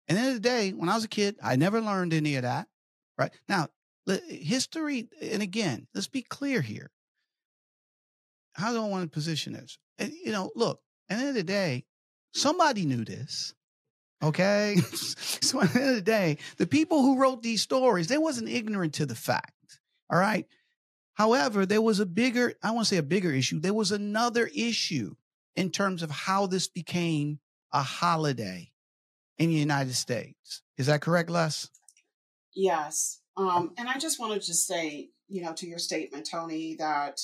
[0.08, 2.36] at the end of the day, when I was a kid, I never learned any
[2.36, 2.68] of that.
[3.16, 3.32] Right.
[3.48, 3.68] Now,
[4.28, 6.90] history, and again, let's be clear here.
[8.52, 9.78] How do I want to position this?
[9.98, 11.84] And, you know, look, at the end of the day,
[12.38, 13.54] somebody knew this.
[14.22, 14.76] Okay.
[14.94, 18.48] so at the end of the day, the people who wrote these stories, they wasn't
[18.48, 19.52] ignorant to the fact.
[20.10, 20.46] All right.
[21.14, 23.58] However, there was a bigger, I want to say a bigger issue.
[23.58, 25.14] There was another issue
[25.56, 27.40] in terms of how this became
[27.72, 28.70] a holiday
[29.36, 30.62] in the United States.
[30.76, 31.68] Is that correct, Les?
[32.54, 33.20] Yes.
[33.36, 37.20] Um, and I just wanted to say, you know, to your statement, Tony, that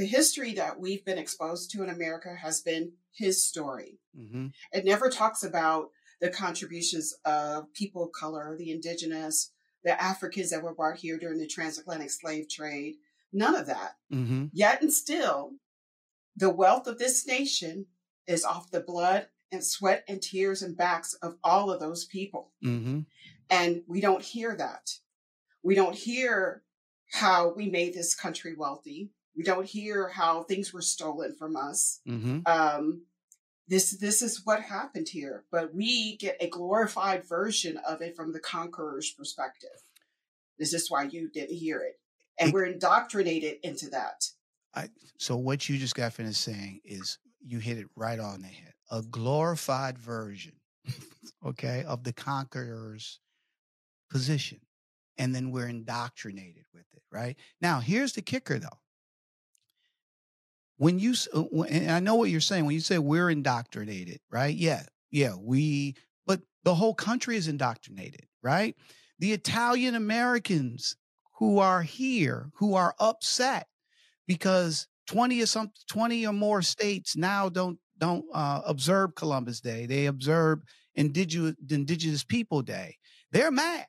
[0.00, 3.98] the history that we've been exposed to in America has been his story.
[4.18, 4.46] Mm-hmm.
[4.72, 5.90] It never talks about
[6.22, 9.52] the contributions of people of color, the indigenous,
[9.84, 12.94] the Africans that were brought here during the transatlantic slave trade,
[13.32, 13.96] None of that.
[14.12, 14.46] Mm-hmm.
[14.52, 15.52] Yet and still,
[16.36, 17.86] the wealth of this nation
[18.26, 22.50] is off the blood and sweat and tears and backs of all of those people.
[22.64, 23.00] Mm-hmm.
[23.50, 24.94] And we don't hear that.
[25.62, 26.62] We don't hear
[27.12, 29.10] how we made this country wealthy.
[29.36, 32.00] We don't hear how things were stolen from us.
[32.08, 32.40] Mm-hmm.
[32.46, 33.02] Um,
[33.68, 38.32] this this is what happened here, but we get a glorified version of it from
[38.32, 39.70] the conqueror's perspective.
[40.58, 42.00] This is why you didn't hear it,
[42.38, 44.24] and It- we're indoctrinated into that.
[45.18, 48.72] So what you just got finished saying is you hit it right on the head.
[48.90, 50.52] A glorified version,
[51.44, 53.20] okay, of the conqueror's
[54.10, 54.60] position.
[55.18, 57.36] And then we're indoctrinated with it, right?
[57.60, 58.78] Now, here's the kicker though.
[60.80, 64.56] When you, uh, and I know what you're saying, when you say we're indoctrinated, right?
[64.56, 65.94] Yeah, yeah, we,
[66.26, 68.74] but the whole country is indoctrinated, right?
[69.18, 70.96] The Italian Americans
[71.38, 73.66] who are here, who are upset
[74.26, 79.84] because 20 or some 20 or more states now don't don't uh, observe Columbus Day.
[79.84, 80.60] They observe
[80.94, 82.96] indigenous indigenous people day.
[83.32, 83.84] They're mad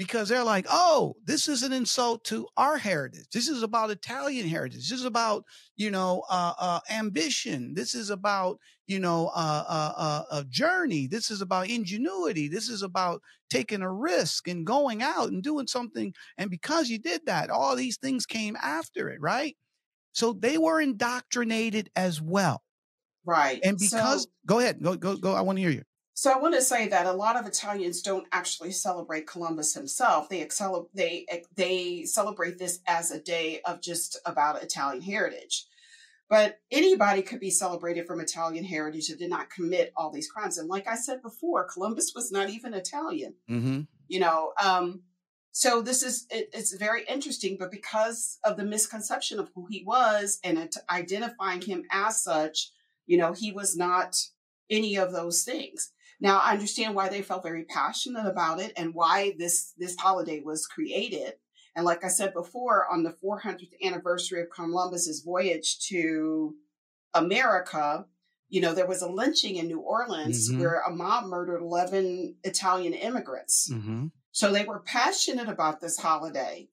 [0.00, 3.26] because they're like, "Oh, this is an insult to our heritage.
[3.34, 4.88] This is about Italian heritage.
[4.88, 5.44] This is about,
[5.76, 7.74] you know, uh, uh, ambition.
[7.74, 11.06] This is about, you know, uh, uh, uh, a journey.
[11.06, 12.48] This is about ingenuity.
[12.48, 16.14] This is about taking a risk and going out and doing something.
[16.38, 19.54] And because you did that, all these things came after it, right?
[20.12, 22.62] So they were indoctrinated as well.
[23.26, 23.60] Right.
[23.62, 25.34] And because so, go ahead, go go go.
[25.34, 25.82] I want to hear you.
[26.14, 30.28] So I want to say that a lot of Italians don't actually celebrate Columbus himself.
[30.28, 35.66] They excel, they they celebrate this as a day of just about Italian heritage.
[36.28, 40.58] But anybody could be celebrated from Italian heritage that did not commit all these crimes.
[40.58, 43.34] And like I said before, Columbus was not even Italian.
[43.50, 43.80] Mm-hmm.
[44.08, 45.02] you know um
[45.52, 49.82] so this is it, it's very interesting but because of the misconception of who he
[49.84, 52.70] was and it, identifying him as such
[53.06, 54.16] you know he was not
[54.68, 58.94] any of those things now i understand why they felt very passionate about it and
[58.94, 61.34] why this this holiday was created
[61.74, 66.54] and like i said before on the 400th anniversary of columbus's voyage to
[67.14, 68.06] america
[68.48, 70.58] you know there was a lynching in new orleans Mhm.
[70.58, 74.06] where a mob murdered 11 italian immigrants Mm-hmm.
[74.32, 76.68] so they were passionate about this holiday,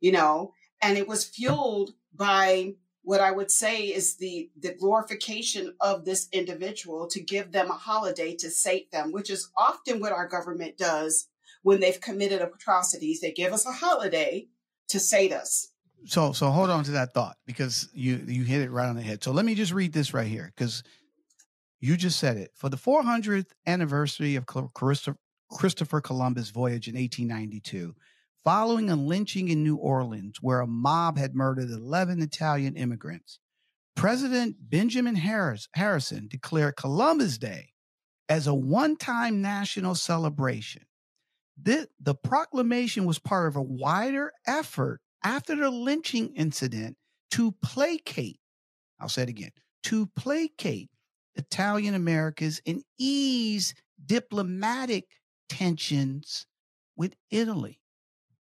[0.00, 5.74] you know, and it was fueled by what I would say is the the glorification
[5.80, 10.12] of this individual to give them a holiday to sate them, which is often what
[10.12, 11.28] our government does
[11.62, 13.20] when they've committed atrocities.
[13.20, 14.48] They give us a holiday
[14.88, 15.68] to sate us.
[16.06, 19.02] So so hold on to that thought because you you hit it right on the
[19.02, 19.22] head.
[19.22, 20.82] So let me just read this right here because
[21.80, 22.52] you just said it.
[22.54, 25.18] For the 400th anniversary of Christopher
[25.50, 27.94] Christopher Columbus' voyage in 1892,
[28.44, 33.38] following a lynching in New Orleans where a mob had murdered 11 Italian immigrants,
[33.96, 37.70] President Benjamin Harris, Harrison declared Columbus Day
[38.28, 40.82] as a one-time national celebration.
[41.62, 46.96] Thi- the proclamation was part of a wider effort after the lynching incident
[47.30, 48.40] to placate,
[49.00, 49.52] I'll say it again,
[49.84, 50.90] to placate
[51.36, 55.04] Italian Americans and ease diplomatic
[55.48, 56.46] tensions
[56.96, 57.80] with Italy.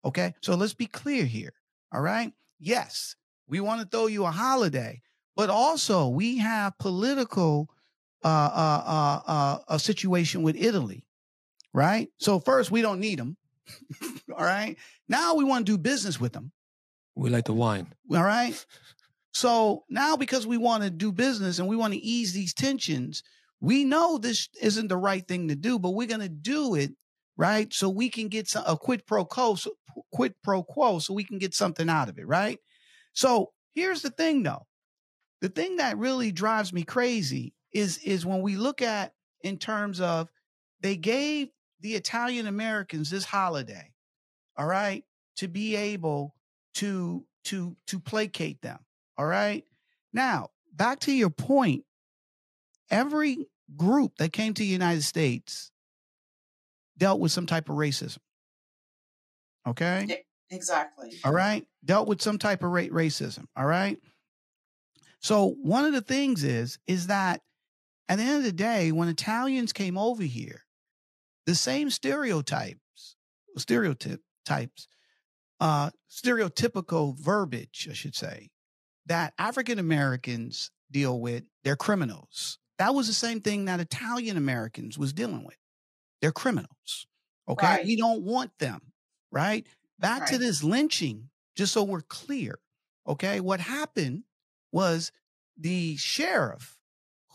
[0.07, 1.53] Okay, so let's be clear here.
[1.92, 2.33] All right.
[2.61, 3.16] Yes,
[3.49, 5.03] we want to throw you a holiday,
[5.35, 7.69] but also we have political
[8.25, 11.05] uh, uh, uh, uh, a situation with Italy,
[11.75, 12.09] right?
[12.19, 13.37] So first, we don't need them.
[14.37, 14.77] all right.
[15.09, 16.53] Now we want to do business with them.
[17.16, 17.92] We like the wine.
[18.11, 18.64] All right.
[19.33, 23.23] So now, because we want to do business and we want to ease these tensions,
[23.61, 26.92] we know this isn't the right thing to do, but we're going to do it
[27.37, 29.73] right so we can get some, a quid pro quo, so,
[30.16, 32.59] quid pro quo, so we can get something out of it, right?
[33.12, 34.66] So here's the thing, though.
[35.42, 40.00] The thing that really drives me crazy is is when we look at in terms
[40.00, 40.31] of
[40.81, 41.48] they gave
[41.81, 43.92] the Italian Americans this holiday,
[44.57, 45.05] all right,
[45.37, 46.35] to be able
[46.76, 48.79] to to to placate them.
[49.18, 49.64] All right.
[50.14, 51.85] Now, back to your point,
[52.90, 55.70] every group that came to the United States
[56.96, 58.18] dealt with some type of racism.
[59.66, 60.24] Okay?
[60.50, 61.12] Exactly.
[61.24, 61.66] All right?
[61.85, 63.98] Dealt with some type of ra- racism, all right?
[65.20, 67.40] So, one of the things is is that
[68.09, 70.62] at the end of the day when Italians came over here,
[71.46, 73.16] the same stereotypes,
[73.57, 74.87] stereotype types
[75.61, 78.50] uh, stereotypical verbiage, I should say,
[79.07, 82.59] that African Americans deal with, they're criminals.
[82.79, 85.57] That was the same thing that Italian Americans was dealing with.
[86.20, 87.07] They're criminals.
[87.48, 87.66] Okay.
[87.66, 87.87] Right.
[87.87, 88.81] We don't want them.
[89.37, 89.66] Right.
[89.99, 92.59] Back to this lynching, just so we're clear.
[93.07, 93.40] Okay.
[93.40, 94.25] What happened
[94.72, 95.12] was
[95.57, 96.77] the sheriff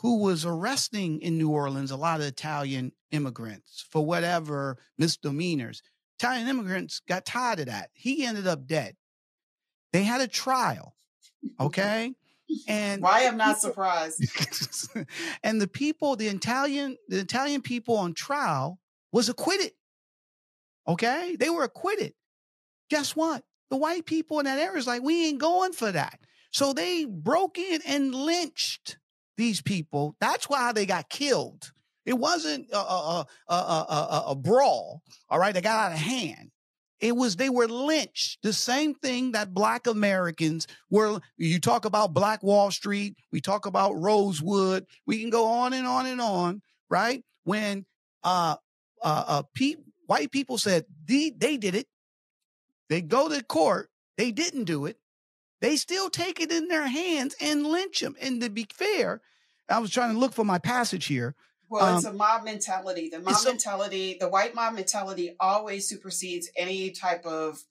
[0.02, 5.82] who was arresting in New Orleans a lot of Italian immigrants for whatever misdemeanors.
[6.20, 7.90] Italian immigrants got tired of that.
[7.94, 8.96] He ended up dead.
[9.94, 10.96] They had a trial.
[11.60, 12.14] Okay.
[12.68, 14.24] And why I'm not surprised.
[15.44, 18.80] and the people, the Italian, the Italian people on trial
[19.12, 19.72] was acquitted.
[20.88, 21.36] Okay.
[21.40, 22.14] They were acquitted.
[22.90, 23.44] Guess what?
[23.70, 26.20] The white people in that area is like, we ain't going for that.
[26.52, 28.98] So they broke in and lynched
[29.38, 30.16] these people.
[30.20, 31.72] That's why they got killed.
[32.06, 36.52] It wasn't a, a, a, a, a brawl, all right, They got out of hand.
[37.00, 38.44] It was they were lynched.
[38.44, 41.20] The same thing that black Americans were.
[41.38, 43.16] You talk about Black Wall Street.
[43.32, 44.86] We talk about Rosewood.
[45.08, 47.24] We can go on and on and on, right?
[47.44, 47.86] When
[48.24, 48.58] uh
[49.02, 49.76] uh, uh pe-
[50.12, 51.88] white people said they, they did it,
[52.90, 53.90] they go to court.
[54.18, 54.98] They didn't do it.
[55.62, 58.18] They still take it in their hands and lynch them.
[58.20, 59.22] And to be fair,
[59.70, 61.34] I was trying to look for my passage here.
[61.70, 63.08] Well, um, it's a mob mentality.
[63.08, 67.64] The mob mentality, the white mob mentality always supersedes any type of,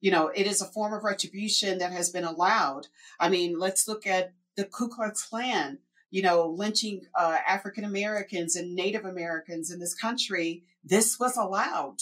[0.00, 2.88] you know, it is a form of retribution that has been allowed.
[3.20, 5.78] I mean, let's look at the Ku Klux Klan,
[6.10, 10.64] you know, lynching uh, African Americans and Native Americans in this country.
[10.84, 11.96] This was allowed.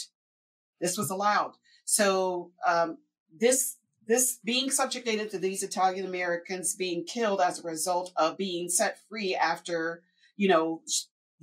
[0.81, 1.53] This was allowed.
[1.85, 2.99] So um,
[3.35, 8.69] this this being subjugated to these Italian Americans being killed as a result of being
[8.69, 10.03] set free after,
[10.37, 10.83] you know,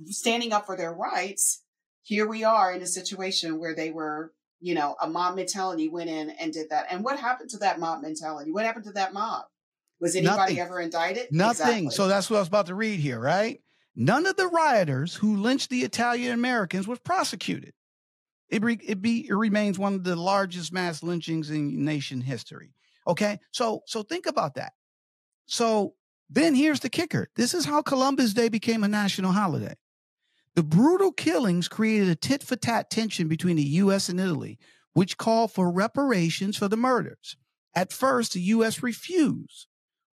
[0.06, 1.62] standing up for their rights,
[2.02, 6.10] here we are in a situation where they were, you know, a mob mentality went
[6.10, 6.86] in and did that.
[6.90, 8.50] And what happened to that mob mentality?
[8.50, 9.44] What happened to that mob?
[10.00, 10.60] Was anybody Nothing.
[10.60, 11.28] ever indicted?
[11.30, 11.66] Nothing.
[11.86, 11.90] Exactly.
[11.90, 13.60] So that's what I was about to read here, right?
[14.02, 17.74] None of the rioters who lynched the Italian Americans was prosecuted.
[18.48, 22.72] It, re, it, be, it remains one of the largest mass lynchings in nation history.
[23.06, 24.72] Okay, so so think about that.
[25.44, 25.96] So
[26.30, 29.74] then here's the kicker: this is how Columbus Day became a national holiday.
[30.54, 34.08] The brutal killings created a tit for tat tension between the U.S.
[34.08, 34.58] and Italy,
[34.94, 37.36] which called for reparations for the murders.
[37.74, 38.82] At first, the U.S.
[38.82, 39.66] refused,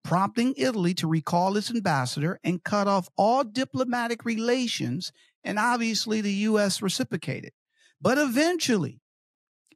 [0.03, 5.13] prompting Italy to recall its ambassador and cut off all diplomatic relations,
[5.45, 6.83] and obviously the U.S.
[6.83, 7.53] reciprocated.
[8.01, 9.01] But eventually,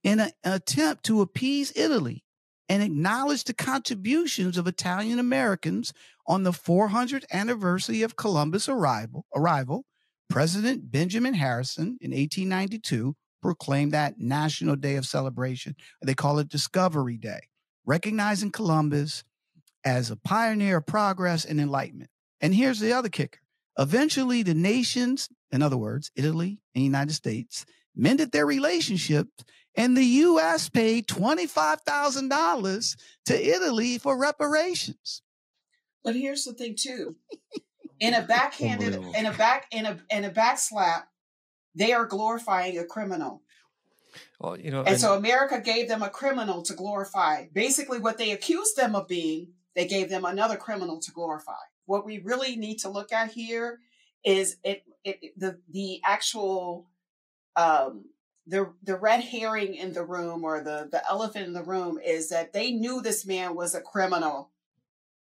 [0.02, 2.24] in an attempt to appease Italy
[2.68, 5.92] and acknowledge the contributions of Italian Americans
[6.26, 9.84] on the 400th anniversary of Columbus' arrival, arrival
[10.30, 15.76] President Benjamin Harrison in 1892 proclaimed that National Day of Celebration.
[16.02, 17.48] They call it Discovery Day,
[17.84, 19.22] recognizing Columbus
[19.84, 22.10] as a pioneer of progress and enlightenment.
[22.40, 23.40] And here's the other kicker.
[23.78, 29.44] Eventually, the nations, in other words, Italy and the United States, mended their relationships,
[29.76, 30.68] and the U.S.
[30.68, 35.22] paid $25,000 to Italy for reparations.
[36.04, 37.16] But here's the thing, too
[38.00, 41.08] in a backhanded in a back in a in a back slap
[41.74, 43.42] they are glorifying a criminal
[44.40, 48.18] well you know and, and, so america gave them a criminal to glorify basically what
[48.18, 51.52] they accused them of being they gave them another criminal to glorify
[51.86, 53.80] what we really need to look at here
[54.24, 56.86] is it, it the the actual
[57.56, 58.06] um
[58.46, 62.28] the the red herring in the room or the the elephant in the room is
[62.30, 64.50] that they knew this man was a criminal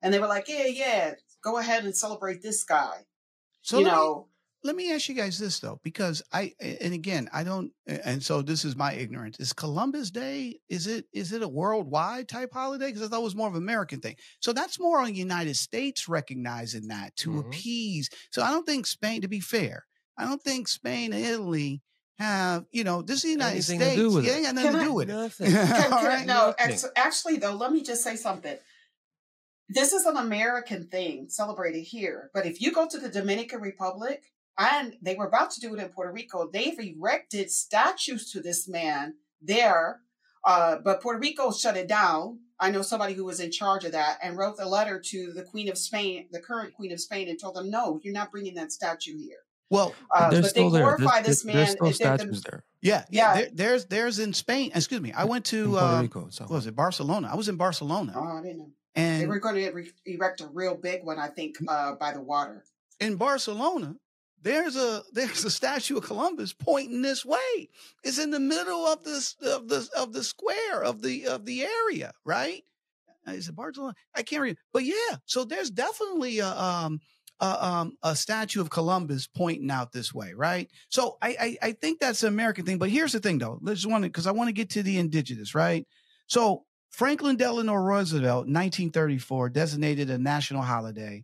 [0.02, 3.06] and they were like yeah yeah go ahead and celebrate this guy.
[3.62, 4.28] So you know.
[4.64, 8.24] Me, let me ask you guys this though, because I and again I don't, and
[8.24, 9.40] so this is my ignorance.
[9.40, 10.60] Is Columbus Day?
[10.70, 12.88] Is it is it a worldwide type holiday?
[12.88, 14.16] Because I thought it was more of an American thing.
[14.40, 17.48] So that's more on the United States recognizing that to mm-hmm.
[17.48, 18.10] appease.
[18.32, 19.86] So I don't think Spain, to be fair,
[20.18, 21.82] I don't think Spain and Italy
[22.20, 23.96] have, you know, this is the United Anything States.
[23.96, 25.48] To do with yeah, ain't got nothing can to I, do with nothing.
[25.48, 25.54] it.
[25.68, 26.54] Can, can, no,
[26.96, 28.58] actually, though, let me just say something
[29.70, 32.30] this is an American thing celebrated here.
[32.34, 34.24] But if you go to the Dominican Republic,
[34.58, 38.68] and they were about to do it in Puerto Rico, they've erected statues to this
[38.68, 40.02] man there.
[40.46, 42.40] Uh, but Puerto Rico shut it down.
[42.60, 45.44] I know somebody who was in charge of that and wrote the letter to the
[45.44, 48.56] Queen of Spain, the current Queen of Spain, and told them, no, you're not bringing
[48.56, 49.40] that statue here.
[49.70, 51.24] Well, uh, but they glorify there.
[51.24, 51.56] this man.
[51.56, 52.64] There's still statues the, there.
[52.82, 53.34] Yeah, yeah.
[53.34, 54.72] There, there's there's in Spain.
[54.76, 55.14] Excuse me.
[55.14, 56.28] I went to Puerto uh, Rico.
[56.30, 56.44] So.
[56.44, 57.30] What was it Barcelona?
[57.32, 58.14] I was in Barcelona.
[58.16, 58.70] Oh, I didn't know.
[58.96, 62.22] And they were going to erect a real big one, I think, uh, by the
[62.22, 62.64] water.
[63.00, 63.96] In Barcelona,
[64.44, 67.70] there's a there's a statue of Columbus pointing this way.
[68.04, 71.64] It's in the middle of this of the of the square of the of the
[71.64, 72.64] area, right?
[73.28, 73.96] Uh, is it Barcelona?
[74.14, 75.18] I can't read, but yeah.
[75.26, 77.00] So there's definitely a um
[77.40, 80.70] a, um, a statue of Columbus pointing out this way, right?
[80.90, 82.78] So I, I, I think that's an American thing.
[82.78, 83.60] But here's the thing, though.
[83.62, 85.86] Let's want to because I want to get to the indigenous, right?
[86.28, 91.24] So Franklin Delano Roosevelt, 1934, designated a national holiday.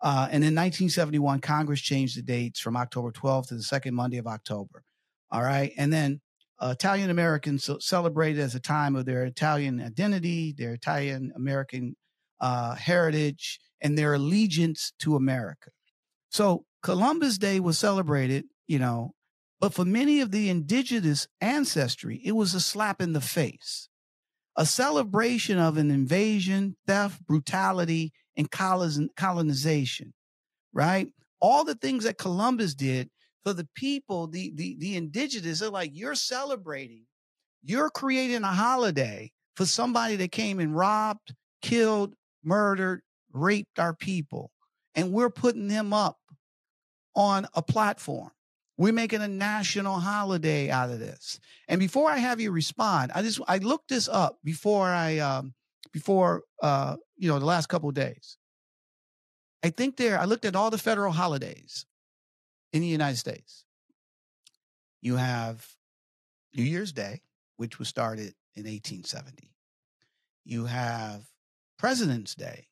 [0.00, 4.18] Uh, and in 1971, Congress changed the dates from October 12th to the second Monday
[4.18, 4.84] of October.
[5.30, 5.72] All right.
[5.76, 6.20] And then
[6.60, 11.96] uh, Italian Americans celebrated as a time of their Italian identity, their Italian American
[12.40, 15.70] uh, heritage, and their allegiance to America.
[16.30, 19.14] So Columbus Day was celebrated, you know,
[19.60, 23.88] but for many of the indigenous ancestry, it was a slap in the face,
[24.56, 28.50] a celebration of an invasion, theft, brutality, and
[29.16, 30.14] colonization,
[30.72, 31.08] right?
[31.40, 33.10] All the things that Columbus did
[33.44, 37.04] for the people, the, the, the indigenous they're like, you're celebrating,
[37.62, 42.14] you're creating a holiday for somebody that came and robbed, killed,
[42.44, 44.50] murdered, raped our people.
[44.94, 46.16] And we're putting them up
[47.14, 48.30] on a platform.
[48.76, 51.40] We're making a national holiday out of this.
[51.66, 55.52] And before I have you respond, I just I looked this up before I um
[55.92, 58.38] before uh you know the last couple days.
[59.62, 61.86] I think there I looked at all the federal holidays
[62.72, 63.64] in the United States.
[65.00, 65.66] You have
[66.54, 67.22] New Year's Day,
[67.56, 69.52] which was started in 1870.
[70.44, 71.22] You have
[71.78, 72.68] President's Day,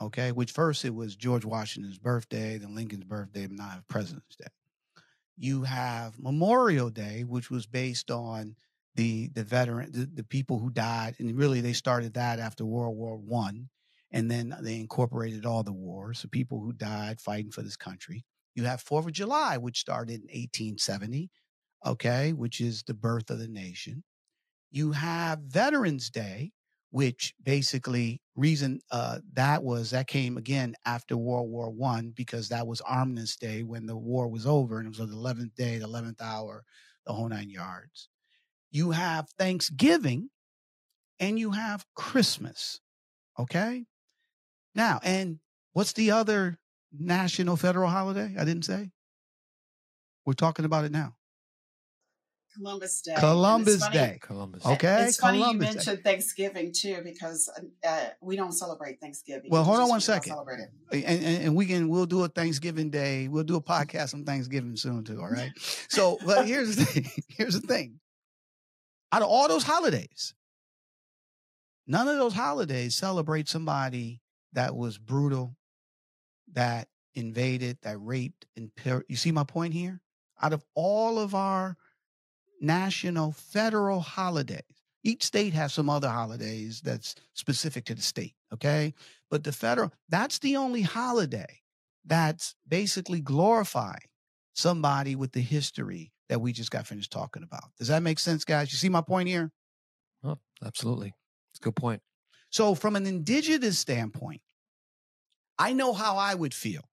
[0.00, 4.48] okay, which first it was George Washington's birthday, then Lincoln's birthday, but now President's Day.
[5.36, 8.56] You have Memorial Day, which was based on
[8.94, 12.96] the the veteran, the, the people who died, and really they started that after World
[12.96, 13.68] War One,
[14.10, 18.24] and then they incorporated all the wars, the people who died fighting for this country.
[18.54, 21.30] You have Fourth of July, which started in 1870,
[21.86, 24.02] okay, which is the birth of the nation.
[24.70, 26.52] You have Veterans Day,
[26.90, 32.66] which basically reason uh, that was that came again after World War One because that
[32.66, 35.84] was Armistice Day when the war was over and it was the eleventh day, the
[35.84, 36.64] eleventh hour,
[37.06, 38.08] the whole nine yards.
[38.70, 40.30] You have Thanksgiving,
[41.18, 42.80] and you have Christmas.
[43.38, 43.84] Okay,
[44.74, 45.38] now and
[45.72, 46.58] what's the other
[46.92, 48.34] national federal holiday?
[48.38, 48.90] I didn't say.
[50.26, 51.14] We're talking about it now.
[52.58, 53.14] Columbus Day.
[53.18, 54.18] Columbus Day.
[54.20, 54.66] Columbus.
[54.66, 55.04] Okay.
[55.04, 55.74] It's funny Columbus you Day.
[55.76, 57.50] mentioned Thanksgiving too, because
[57.86, 59.50] uh, we don't celebrate Thanksgiving.
[59.50, 60.66] Well, hold on Indigenous one people don't second.
[60.90, 61.04] Celebrate it.
[61.06, 63.28] and, and, and we can we'll do a Thanksgiving Day.
[63.28, 65.20] We'll do a podcast on Thanksgiving soon too.
[65.20, 65.52] All right.
[65.88, 67.10] So, but here's the thing.
[67.28, 68.00] Here's the thing.
[69.12, 70.34] Out of all those holidays,
[71.86, 74.20] none of those holidays celebrate somebody
[74.52, 75.56] that was brutal,
[76.52, 80.00] that invaded, that raped, and per- you see my point here.
[80.40, 81.76] Out of all of our
[82.60, 84.62] national federal holidays,
[85.02, 88.34] each state has some other holidays that's specific to the state.
[88.52, 88.94] Okay.
[89.30, 91.60] But the federal, that's the only holiday
[92.04, 94.08] that's basically glorifying
[94.54, 97.64] somebody with the history that we just got finished talking about.
[97.78, 98.72] Does that make sense, guys?
[98.72, 99.50] You see my point here?
[100.22, 101.14] Oh, absolutely.
[101.52, 102.02] It's a good point.
[102.50, 104.40] So, from an indigenous standpoint,
[105.58, 106.88] I know how I would feel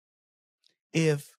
[0.94, 1.36] if,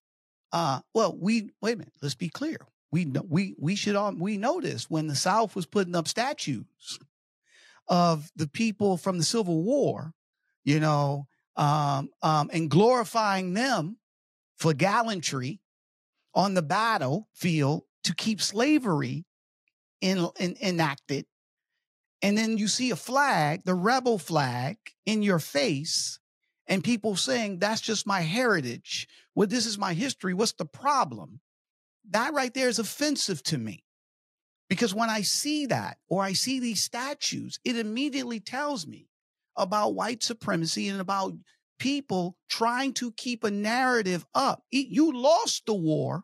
[0.51, 1.93] uh, well, we wait a minute.
[2.01, 2.57] Let's be clear.
[2.91, 6.99] We know we we should all we noticed when the South was putting up statues
[7.87, 10.13] of the people from the Civil War,
[10.63, 11.27] you know,
[11.57, 13.97] um, um, and glorifying them
[14.57, 15.59] for gallantry
[16.33, 19.25] on the battlefield to keep slavery
[19.99, 21.25] in, in, enacted.
[22.21, 26.19] And then you see a flag, the rebel flag, in your face,
[26.67, 29.07] and people saying, That's just my heritage.
[29.35, 30.33] Well, this is my history.
[30.33, 31.41] What's the problem?
[32.09, 33.83] That right there is offensive to me.
[34.69, 39.09] Because when I see that or I see these statues, it immediately tells me
[39.57, 41.33] about white supremacy and about
[41.77, 44.63] people trying to keep a narrative up.
[44.71, 46.23] You lost the war,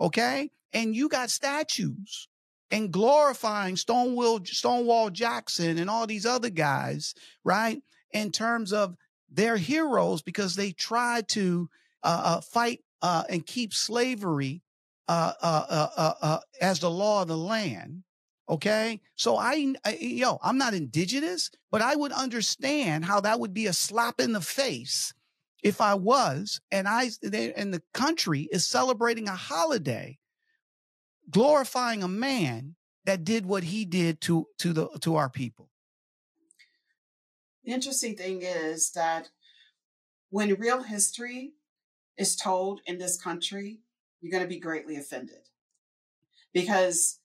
[0.00, 0.50] okay?
[0.76, 2.28] And you got statues
[2.70, 7.14] and glorifying Stonewall, Stonewall Jackson and all these other guys,
[7.44, 7.82] right?
[8.12, 8.94] In terms of
[9.30, 11.70] their heroes because they tried to
[12.02, 14.62] uh, uh, fight uh, and keep slavery
[15.08, 18.02] uh, uh, uh, as the law of the land.
[18.46, 19.00] Okay.
[19.14, 23.66] So I, I, yo, I'm not indigenous, but I would understand how that would be
[23.66, 25.14] a slap in the face
[25.62, 30.18] if I was, and I, and the country is celebrating a holiday
[31.30, 35.70] glorifying a man that did what he did to, to the, to our people.
[37.64, 39.30] The interesting thing is that
[40.30, 41.52] when real history
[42.16, 43.78] is told in this country,
[44.20, 45.48] you're going to be greatly offended
[46.52, 47.20] because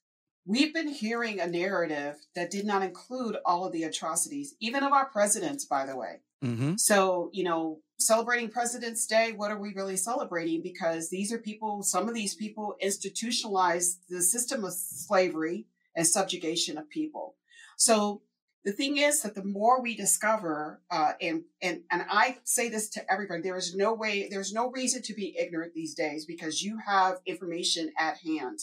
[0.46, 4.92] we've been hearing a narrative that did not include all of the atrocities, even of
[4.92, 6.22] our presidents, by the way.
[6.44, 6.76] Mm-hmm.
[6.78, 10.62] So, you know, celebrating President's Day, what are we really celebrating?
[10.62, 16.78] Because these are people, some of these people institutionalized the system of slavery and subjugation
[16.78, 17.36] of people.
[17.78, 18.22] So
[18.64, 22.90] the thing is that the more we discover, uh, and and and I say this
[22.90, 26.62] to everybody, there is no way, there's no reason to be ignorant these days because
[26.62, 28.60] you have information at hand,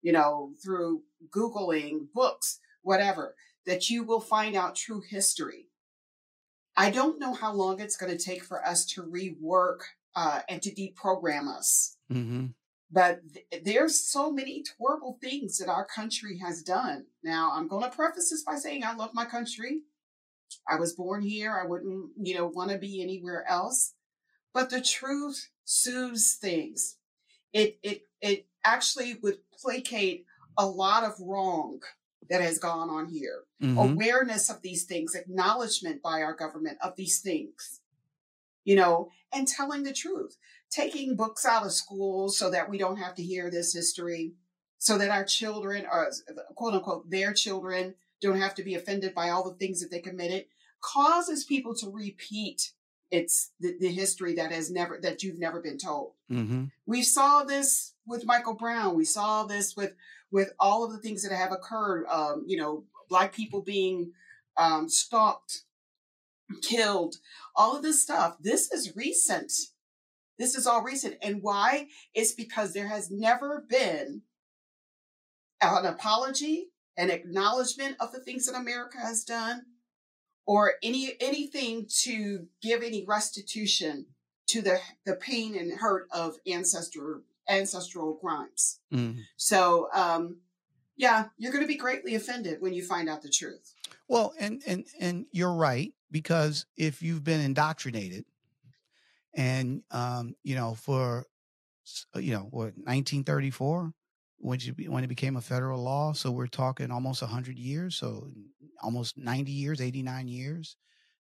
[0.00, 3.34] you know, through googling books, whatever,
[3.66, 5.68] that you will find out true history.
[6.76, 9.80] I don't know how long it's going to take for us to rework
[10.16, 11.96] uh, and to deprogram us.
[12.12, 12.46] Mm-hmm.
[12.90, 17.06] But th- there's so many horrible things that our country has done.
[17.22, 19.80] Now, I'm going to preface this by saying I love my country.
[20.68, 21.58] I was born here.
[21.60, 23.94] I wouldn't, you know, want to be anywhere else.
[24.52, 26.96] But the truth soothes things.
[27.52, 31.80] It it it actually would placate a lot of wrong
[32.30, 33.42] that has gone on here.
[33.62, 33.78] Mm-hmm.
[33.78, 37.80] Awareness of these things, acknowledgement by our government of these things,
[38.64, 40.36] you know, and telling the truth
[40.74, 44.32] taking books out of schools so that we don't have to hear this history,
[44.78, 46.10] so that our children, or
[46.56, 50.00] quote unquote, their children, don't have to be offended by all the things that they
[50.00, 50.46] committed,
[50.80, 52.72] causes people to repeat
[53.10, 56.12] it's the, the history that has never that you've never been told.
[56.30, 56.64] Mm-hmm.
[56.86, 58.96] We saw this with Michael Brown.
[58.96, 59.94] We saw this with
[60.34, 62.06] with all of the things that have occurred.
[62.10, 64.10] Um, you know, black people being
[64.56, 65.62] um, stalked,
[66.60, 67.14] killed,
[67.54, 68.36] all of this stuff.
[68.40, 69.52] This is recent.
[70.36, 71.14] This is all recent.
[71.22, 71.86] And why?
[72.14, 74.22] It's because there has never been
[75.62, 79.62] an apology, an acknowledgement of the things that America has done,
[80.46, 84.06] or any anything to give any restitution
[84.48, 88.80] to the the pain and hurt of ancestral ancestral crimes.
[88.92, 89.20] Mm-hmm.
[89.36, 90.38] So um
[90.96, 93.74] yeah, you're going to be greatly offended when you find out the truth.
[94.08, 98.24] Well, and and and you're right because if you've been indoctrinated
[99.34, 101.26] and um, you know for
[102.14, 103.92] uh, you know what 1934
[104.38, 108.28] when you, when it became a federal law so we're talking almost 100 years so
[108.82, 110.76] almost 90 years 89 years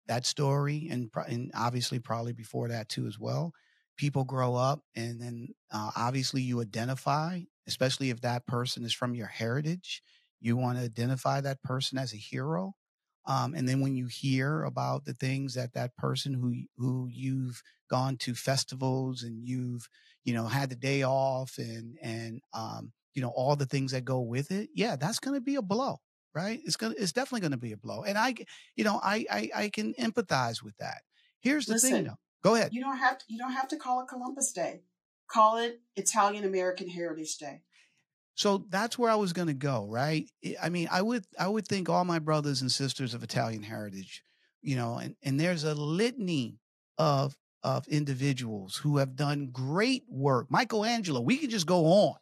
[0.07, 3.53] that story and, and obviously probably before that too as well
[3.98, 9.16] people grow up and then uh, obviously you identify especially if that person is from
[9.16, 10.02] your heritage
[10.39, 12.74] you want to identify that person as a hero
[13.26, 17.62] um, and then when you hear about the things that that person who who you've
[17.89, 19.88] gone to festivals and you've
[20.26, 24.04] you know had the day off and and um, you know all the things that
[24.04, 25.98] go with it, yeah, that's going to be a blow,
[26.36, 26.60] right?
[26.66, 28.04] It's gonna it's definitely going to be a blow.
[28.04, 28.36] And I
[28.76, 31.04] you know I I, I can empathize with that.
[31.39, 32.18] Here's the Listen, thing, though.
[32.44, 32.74] Go ahead.
[32.74, 34.82] You don't have to, you don't have to call it Columbus Day.
[35.30, 37.62] Call it Italian American Heritage Day.
[38.36, 40.30] So that's where I was going to go, right?
[40.62, 44.24] I mean, I would I would think all my brothers and sisters of Italian heritage,
[44.62, 46.58] you know, and and there's a litany
[46.98, 50.48] of of individuals who have done great work.
[50.50, 52.16] Michelangelo, we could just go on,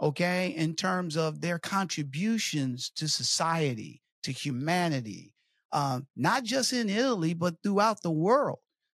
[0.00, 5.32] okay, in terms of their contributions to society, to humanity,
[5.72, 8.58] um, not just in Italy, but throughout the world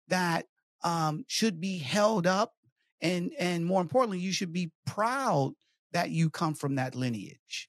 [0.09, 0.47] that
[0.85, 2.53] um, should be held up.
[3.01, 5.53] And, and more importantly, you should be proud
[5.91, 7.67] that you come from that lineage.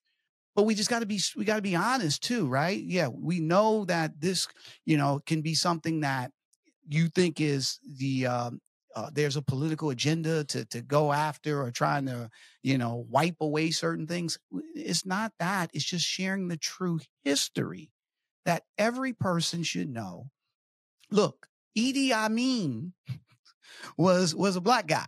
[0.54, 2.82] But we just got to be we got to be honest too right?
[2.82, 4.48] Yeah we know that this
[4.86, 6.30] you know can be something that
[6.88, 8.60] you think is the um,
[8.94, 12.30] uh, there's a political agenda to to go after or trying to
[12.62, 14.38] you know wipe away certain things.
[14.74, 17.90] It's not that it's just sharing the true history
[18.46, 20.30] that every person should know.
[21.10, 22.92] Look Idi Amin
[23.96, 25.06] was was a black guy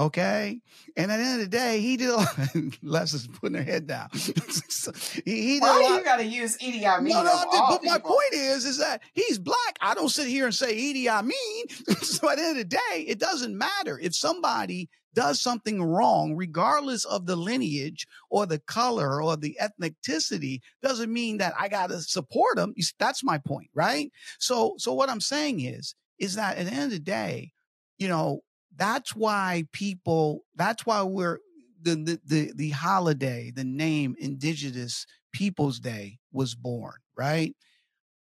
[0.00, 0.62] Okay.
[0.96, 2.08] And at the end of the day, he did.
[2.08, 2.34] a lot.
[2.82, 4.08] Les is putting her head down.
[4.14, 7.12] he, he Why do you got to use Idi Amin?
[7.12, 9.78] No, no, but my point is, is that he's black.
[9.82, 11.68] I don't sit here and say Idi Amin.
[12.00, 16.36] so at the end of the day, it doesn't matter if somebody does something wrong,
[16.36, 21.90] regardless of the lineage or the color or the ethnicity, doesn't mean that I got
[21.90, 22.74] to support them.
[22.98, 24.10] That's my point, right?
[24.38, 27.52] So, so what I'm saying is, is that at the end of the day,
[27.98, 28.40] you know,
[28.76, 31.38] that's why people, that's why we're,
[31.82, 37.56] the, the, the, the holiday, the name Indigenous Peoples Day was born, right?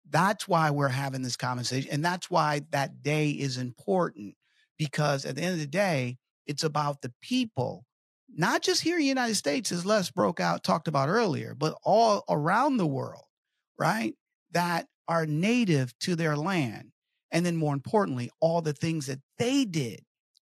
[0.08, 1.90] That's why we're having this conversation.
[1.90, 4.34] And that's why that day is important
[4.78, 7.84] because at the end of the day, it's about the people,
[8.34, 11.76] not just here in the United States, as Les broke out, talked about earlier, but
[11.84, 13.24] all around the world,
[13.78, 14.14] right?
[14.52, 16.90] That are native to their land.
[17.30, 20.02] And then more importantly, all the things that they did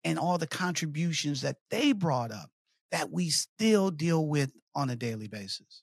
[0.05, 2.51] and all the contributions that they brought up
[2.91, 5.83] that we still deal with on a daily basis.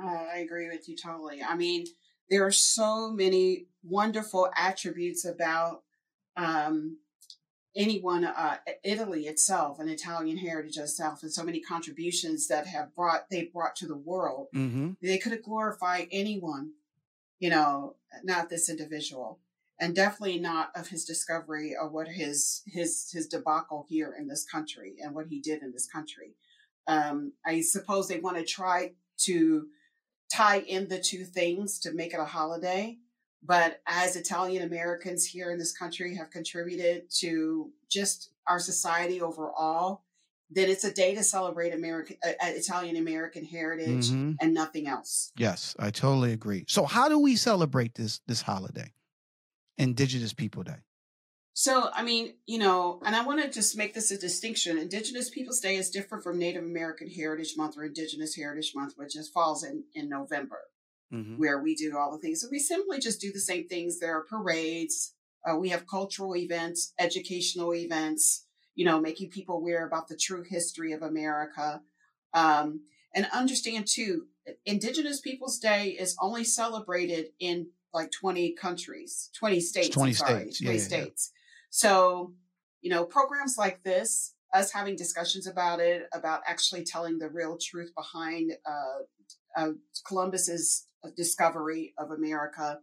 [0.00, 1.42] I agree with you totally.
[1.42, 1.86] I mean,
[2.30, 5.82] there are so many wonderful attributes about
[6.36, 6.98] um,
[7.76, 13.30] anyone, uh, Italy itself, an Italian heritage itself, and so many contributions that have brought
[13.30, 14.48] they brought to the world.
[14.54, 14.92] Mm-hmm.
[15.02, 16.72] They could have glorified anyone,
[17.38, 19.40] you know, not this individual,
[19.78, 24.44] and definitely not of his discovery of what his his his debacle here in this
[24.44, 26.34] country and what he did in this country.
[26.86, 29.66] Um, I suppose they want to try to
[30.32, 32.98] tie in the two things to make it a holiday
[33.42, 40.02] but as Italian Americans here in this country have contributed to just our society overall,
[40.50, 44.32] then it's a day to celebrate American uh, uh Italian American heritage mm-hmm.
[44.40, 45.32] and nothing else.
[45.36, 46.64] Yes, I totally agree.
[46.68, 48.92] So how do we celebrate this this holiday?
[49.76, 50.78] Indigenous People Day.
[51.54, 54.78] So, I mean, you know, and I want to just make this a distinction.
[54.78, 59.14] Indigenous Peoples Day is different from Native American Heritage Month or Indigenous Heritage Month, which
[59.14, 60.60] just falls in, in November
[61.12, 61.36] mm-hmm.
[61.36, 62.40] where we do all the things.
[62.40, 63.98] So we simply just do the same things.
[63.98, 65.14] There are parades.
[65.48, 70.44] Uh, we have cultural events, educational events, you know, making people aware about the true
[70.48, 71.82] history of America.
[72.34, 72.82] Um,
[73.14, 74.26] and understand too,
[74.66, 79.88] Indigenous Peoples Day is only celebrated in like 20 countries, 20 states.
[79.88, 80.60] 20 states.
[80.60, 81.32] 20 yeah, states.
[81.32, 81.38] Yeah.
[81.70, 82.32] So,
[82.80, 87.58] you know, programs like this, us having discussions about it, about actually telling the real
[87.60, 89.72] truth behind uh, uh,
[90.06, 92.80] Columbus's discovery of America.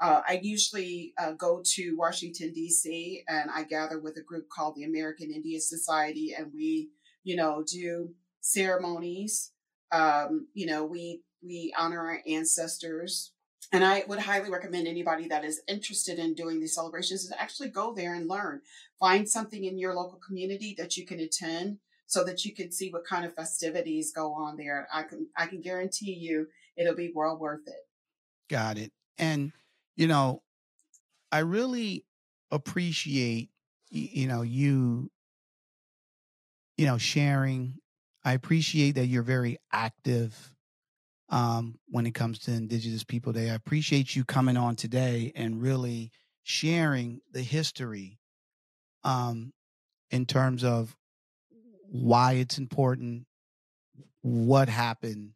[0.00, 4.76] Uh, I usually uh, go to Washington, D.C., and I gather with a group called
[4.76, 6.88] the American Indian Society, and we,
[7.22, 9.52] you know, do ceremonies.
[9.92, 13.32] Um, you know, we we honor our ancestors,
[13.72, 17.68] and I would highly recommend anybody that is interested in doing these celebrations is actually
[17.68, 18.62] go there and learn.
[18.98, 22.90] Find something in your local community that you can attend so that you can see
[22.90, 24.88] what kind of festivities go on there.
[24.92, 26.48] I can I can guarantee you
[26.80, 27.74] it'll be well worth it.
[28.48, 28.92] Got it.
[29.18, 29.52] And
[29.96, 30.42] you know,
[31.30, 32.04] I really
[32.50, 33.50] appreciate
[33.90, 35.10] you know you
[36.76, 37.74] you know sharing.
[38.24, 40.54] I appreciate that you're very active
[41.30, 43.50] um, when it comes to Indigenous People Day.
[43.50, 46.10] I appreciate you coming on today and really
[46.42, 48.18] sharing the history
[49.04, 49.52] um,
[50.10, 50.94] in terms of
[51.90, 53.26] why it's important,
[54.22, 55.32] what happened,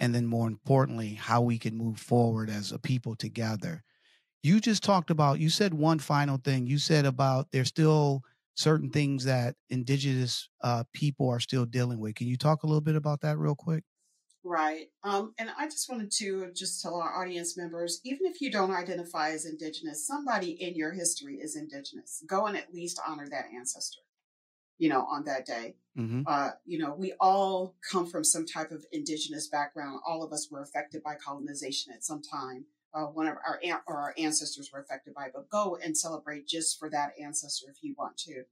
[0.00, 3.82] and then more importantly, how we can move forward as a people together.
[4.42, 6.66] You just talked about, you said one final thing.
[6.66, 8.22] You said about there's still
[8.54, 12.14] certain things that indigenous uh, people are still dealing with.
[12.14, 13.84] Can you talk a little bit about that real quick?
[14.44, 14.86] Right.
[15.02, 18.70] Um, and I just wanted to just tell our audience members, even if you don't
[18.70, 22.22] identify as indigenous, somebody in your history is indigenous.
[22.26, 24.00] Go and at least honor that ancestor
[24.78, 25.74] you know, on that day.
[25.98, 26.22] Mm-hmm.
[26.26, 30.00] Uh, you know, we all come from some type of indigenous background.
[30.06, 32.64] All of us were affected by colonization at some time.
[32.94, 35.96] Uh, one of our aunt or our ancestors were affected by, it, but go and
[35.96, 38.44] celebrate just for that ancestor if you want to.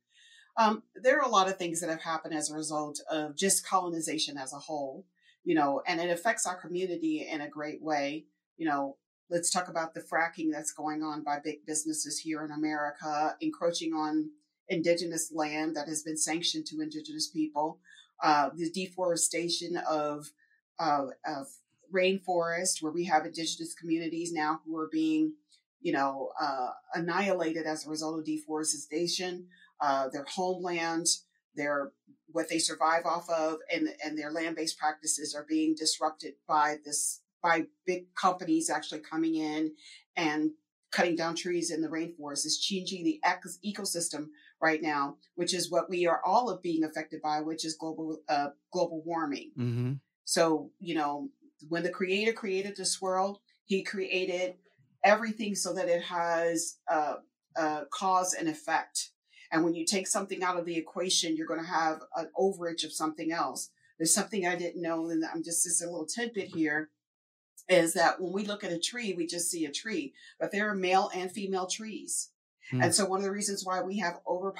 [0.59, 3.66] Um, there are a lot of things that have happened as a result of just
[3.66, 5.07] colonization as a whole,
[5.45, 8.24] you know, and it affects our community in a great way.
[8.57, 8.97] You know,
[9.31, 13.93] let's talk about the fracking that's going on by big businesses here in America, encroaching
[13.93, 14.31] on
[14.69, 17.79] indigenous land that has been sanctioned to indigenous people,
[18.23, 20.31] uh, the deforestation of,
[20.79, 21.47] uh, of
[21.95, 25.35] rainforest, where we have indigenous communities now who are being,
[25.81, 29.47] you know, uh, annihilated as a result of deforestation,
[29.81, 31.07] uh, their homeland,
[31.55, 31.93] their
[32.33, 36.77] what they survive off of, and and their land based practices are being disrupted by
[36.85, 39.73] this by big companies actually coming in
[40.17, 40.51] and
[40.91, 42.47] cutting down trees in the rainforest.
[42.47, 43.21] Is changing the
[43.64, 44.29] ecosystem
[44.67, 48.19] right now, which is what we are all of being affected by, which is global
[48.29, 49.51] uh, global warming.
[49.59, 49.93] Mm-hmm.
[50.25, 51.29] So you know,
[51.69, 54.55] when the Creator created this world, He created
[55.05, 57.17] everything so that it has a,
[57.57, 59.11] a cause and effect.
[59.53, 62.85] And when you take something out of the equation, you're going to have an overage
[62.85, 63.71] of something else.
[63.97, 66.91] There's something I didn't know, and I'm just just a little tidbit here
[67.69, 70.69] is that when we look at a tree, we just see a tree, but there
[70.69, 72.31] are male and female trees.
[72.73, 72.85] Mm.
[72.85, 74.53] And so one of the reasons why we have over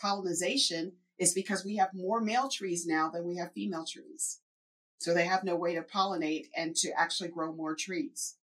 [0.00, 4.40] pollination is because we have more male trees now than we have female trees.
[4.98, 8.36] So they have no way to pollinate and to actually grow more trees.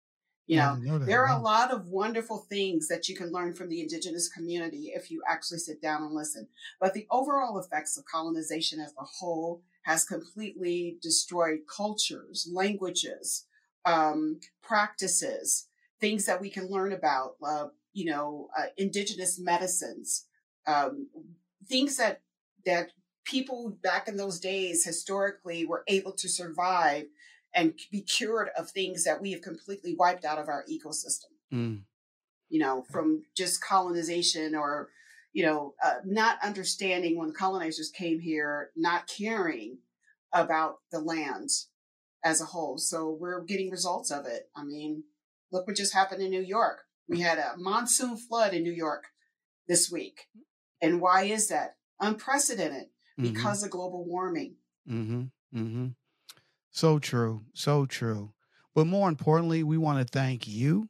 [0.46, 3.68] You know, know there are a lot of wonderful things that you can learn from
[3.68, 6.48] the indigenous community if you actually sit down and listen.
[6.80, 13.46] But the overall effects of colonization as a whole has completely destroyed cultures, languages,
[13.84, 15.68] um, practices,
[16.00, 20.26] things that we can learn about, uh, you know, uh, indigenous medicines,
[20.66, 21.08] um,
[21.68, 22.20] things that
[22.66, 22.90] that
[23.24, 27.06] people back in those days historically were able to survive
[27.54, 31.32] and be cured of things that we have completely wiped out of our ecosystem.
[31.52, 31.82] Mm.
[32.48, 34.90] You know, from just colonization or
[35.32, 39.78] you know, uh, not understanding when colonizers came here, not caring
[40.32, 41.68] about the lands
[42.24, 42.78] as a whole.
[42.78, 44.50] So we're getting results of it.
[44.56, 45.04] I mean,
[45.52, 46.80] look what just happened in New York.
[47.10, 49.08] We had a monsoon flood in New York
[49.66, 50.28] this week.
[50.80, 51.74] And why is that?
[51.98, 52.84] Unprecedented
[53.18, 53.24] mm-hmm.
[53.24, 53.64] because mm-hmm.
[53.64, 54.54] of global warming.
[54.88, 55.22] Mm-hmm.
[55.52, 55.86] Mm-hmm.
[56.70, 57.42] So true.
[57.52, 58.32] So true.
[58.76, 60.88] But more importantly, we want to thank you,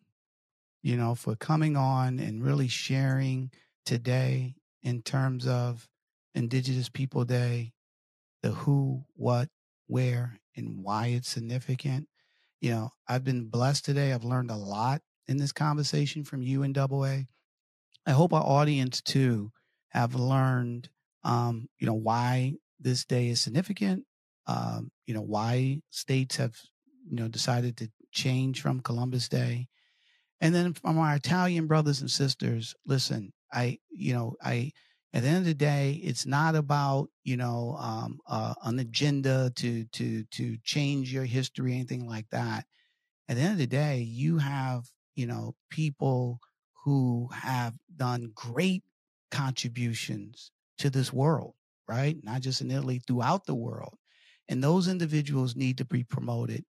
[0.83, 3.51] you know, for coming on and really sharing
[3.87, 5.89] today in terms of
[6.35, 7.73] Indigenous People Day,
[8.43, 9.49] the who, what,
[9.87, 12.09] where, and why it's significant.
[12.61, 14.13] You know, I've been blessed today.
[14.13, 15.01] I've learned a lot
[15.31, 17.27] in this conversation from you and Double A.
[18.05, 19.53] I hope our audience too
[19.91, 20.89] have learned,
[21.23, 24.05] um, you know, why this day is significant.
[24.49, 26.57] Um, you know, why states have,
[27.09, 29.69] you know, decided to change from Columbus Day.
[30.41, 34.73] And then from our Italian brothers and sisters, listen, I, you know, I,
[35.13, 39.51] at the end of the day, it's not about you know um, uh, an agenda
[39.57, 42.65] to to to change your history, anything like that.
[43.29, 44.85] At the end of the day, you have
[45.21, 46.41] you know people
[46.85, 48.83] who have done great
[49.31, 51.53] contributions to this world,
[51.87, 52.17] right?
[52.23, 53.99] Not just in Italy, throughout the world,
[54.49, 56.65] and those individuals need to be promoted.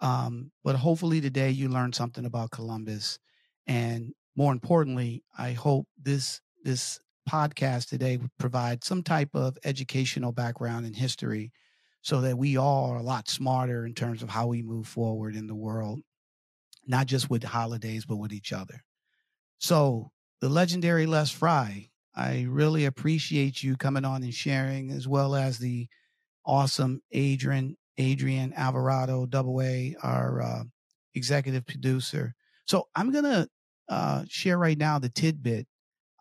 [0.00, 3.20] Um, but hopefully today you learned something about Columbus,
[3.68, 6.98] and more importantly, I hope this this
[7.30, 11.52] podcast today would provide some type of educational background in history
[12.02, 15.36] so that we all are a lot smarter in terms of how we move forward
[15.36, 16.00] in the world,
[16.86, 18.82] not just with holidays, but with each other.
[19.58, 20.10] So,
[20.40, 25.58] the legendary Les Frye, I really appreciate you coming on and sharing, as well as
[25.58, 25.88] the
[26.44, 30.64] awesome Adrian, Adrian Alvarado, double A, our uh,
[31.14, 32.34] executive producer.
[32.64, 33.48] So, I'm to
[33.88, 35.66] uh, share right now the tidbit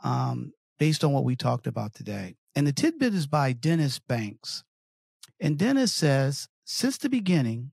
[0.03, 2.35] um, based on what we talked about today.
[2.55, 4.63] And the tidbit is by Dennis Banks.
[5.39, 7.71] And Dennis says, since the beginning,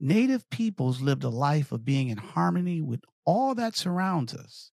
[0.00, 4.72] Native peoples lived a life of being in harmony with all that surrounds us.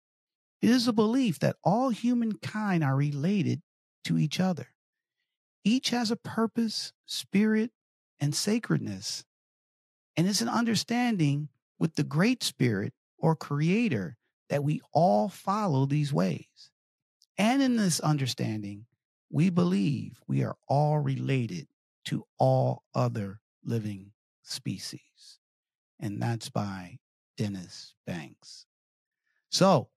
[0.60, 3.62] It is a belief that all humankind are related
[4.04, 4.68] to each other.
[5.64, 7.70] Each has a purpose, spirit,
[8.18, 9.24] and sacredness.
[10.16, 11.48] And it's an understanding
[11.78, 14.16] with the Great Spirit or Creator
[14.48, 16.70] that we all follow these ways.
[17.38, 18.86] And in this understanding,
[19.30, 21.68] we believe we are all related
[22.06, 24.10] to all other living
[24.52, 25.38] species.
[26.00, 26.98] And that's by
[27.36, 28.66] Dennis Banks.
[29.50, 29.88] So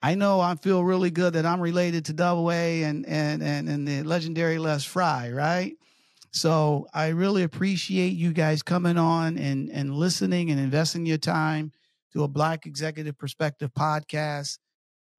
[0.00, 3.68] I know I feel really good that I'm related to Double A and and and,
[3.68, 5.74] and the legendary Les Frye, right?
[6.30, 11.72] So I really appreciate you guys coming on and and listening and investing your time
[12.12, 14.58] to a Black Executive Perspective podcast.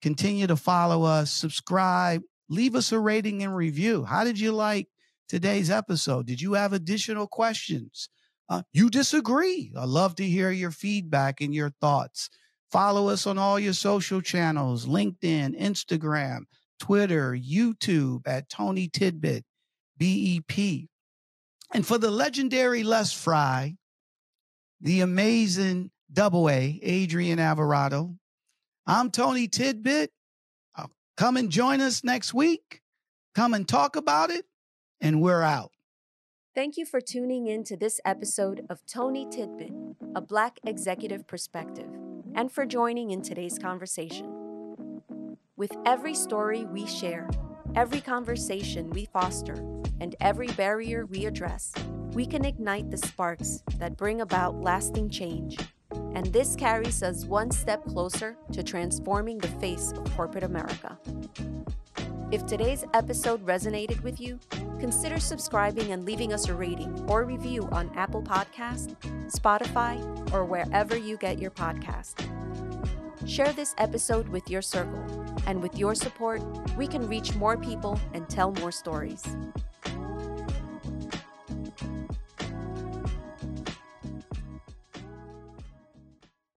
[0.01, 4.05] Continue to follow us, subscribe, leave us a rating and review.
[4.05, 4.87] How did you like
[5.27, 6.25] today's episode?
[6.25, 8.07] Did you have additional questions?
[8.49, 9.71] Uh, you disagree?
[9.77, 12.29] I love to hear your feedback and your thoughts.
[12.71, 16.41] Follow us on all your social channels LinkedIn, Instagram,
[16.79, 19.43] Twitter, YouTube at Tony Tidbit,
[19.97, 20.87] BEP.
[21.73, 23.75] And for the legendary Les Frye,
[24.81, 28.15] the amazing double A, Adrian Alvarado,
[28.87, 30.11] I'm Tony Tidbit.
[30.75, 30.87] Uh,
[31.17, 32.81] come and join us next week.
[33.35, 34.45] Come and talk about it,
[35.01, 35.71] and we're out.
[36.59, 39.71] Thank you for tuning in to this episode of Tony Tidbit,
[40.13, 41.87] a Black executive perspective,
[42.35, 45.01] and for joining in today's conversation.
[45.55, 47.29] With every story we share,
[47.75, 49.55] every conversation we foster,
[50.01, 51.71] and every barrier we address,
[52.11, 55.57] we can ignite the sparks that bring about lasting change
[56.15, 60.97] and this carries us one step closer to transforming the face of corporate America.
[62.31, 64.39] If today's episode resonated with you,
[64.79, 68.95] consider subscribing and leaving us a rating or review on Apple Podcast,
[69.31, 69.97] Spotify,
[70.31, 72.13] or wherever you get your podcast.
[73.27, 75.03] Share this episode with your circle,
[75.47, 76.43] and with your support,
[76.77, 79.23] we can reach more people and tell more stories.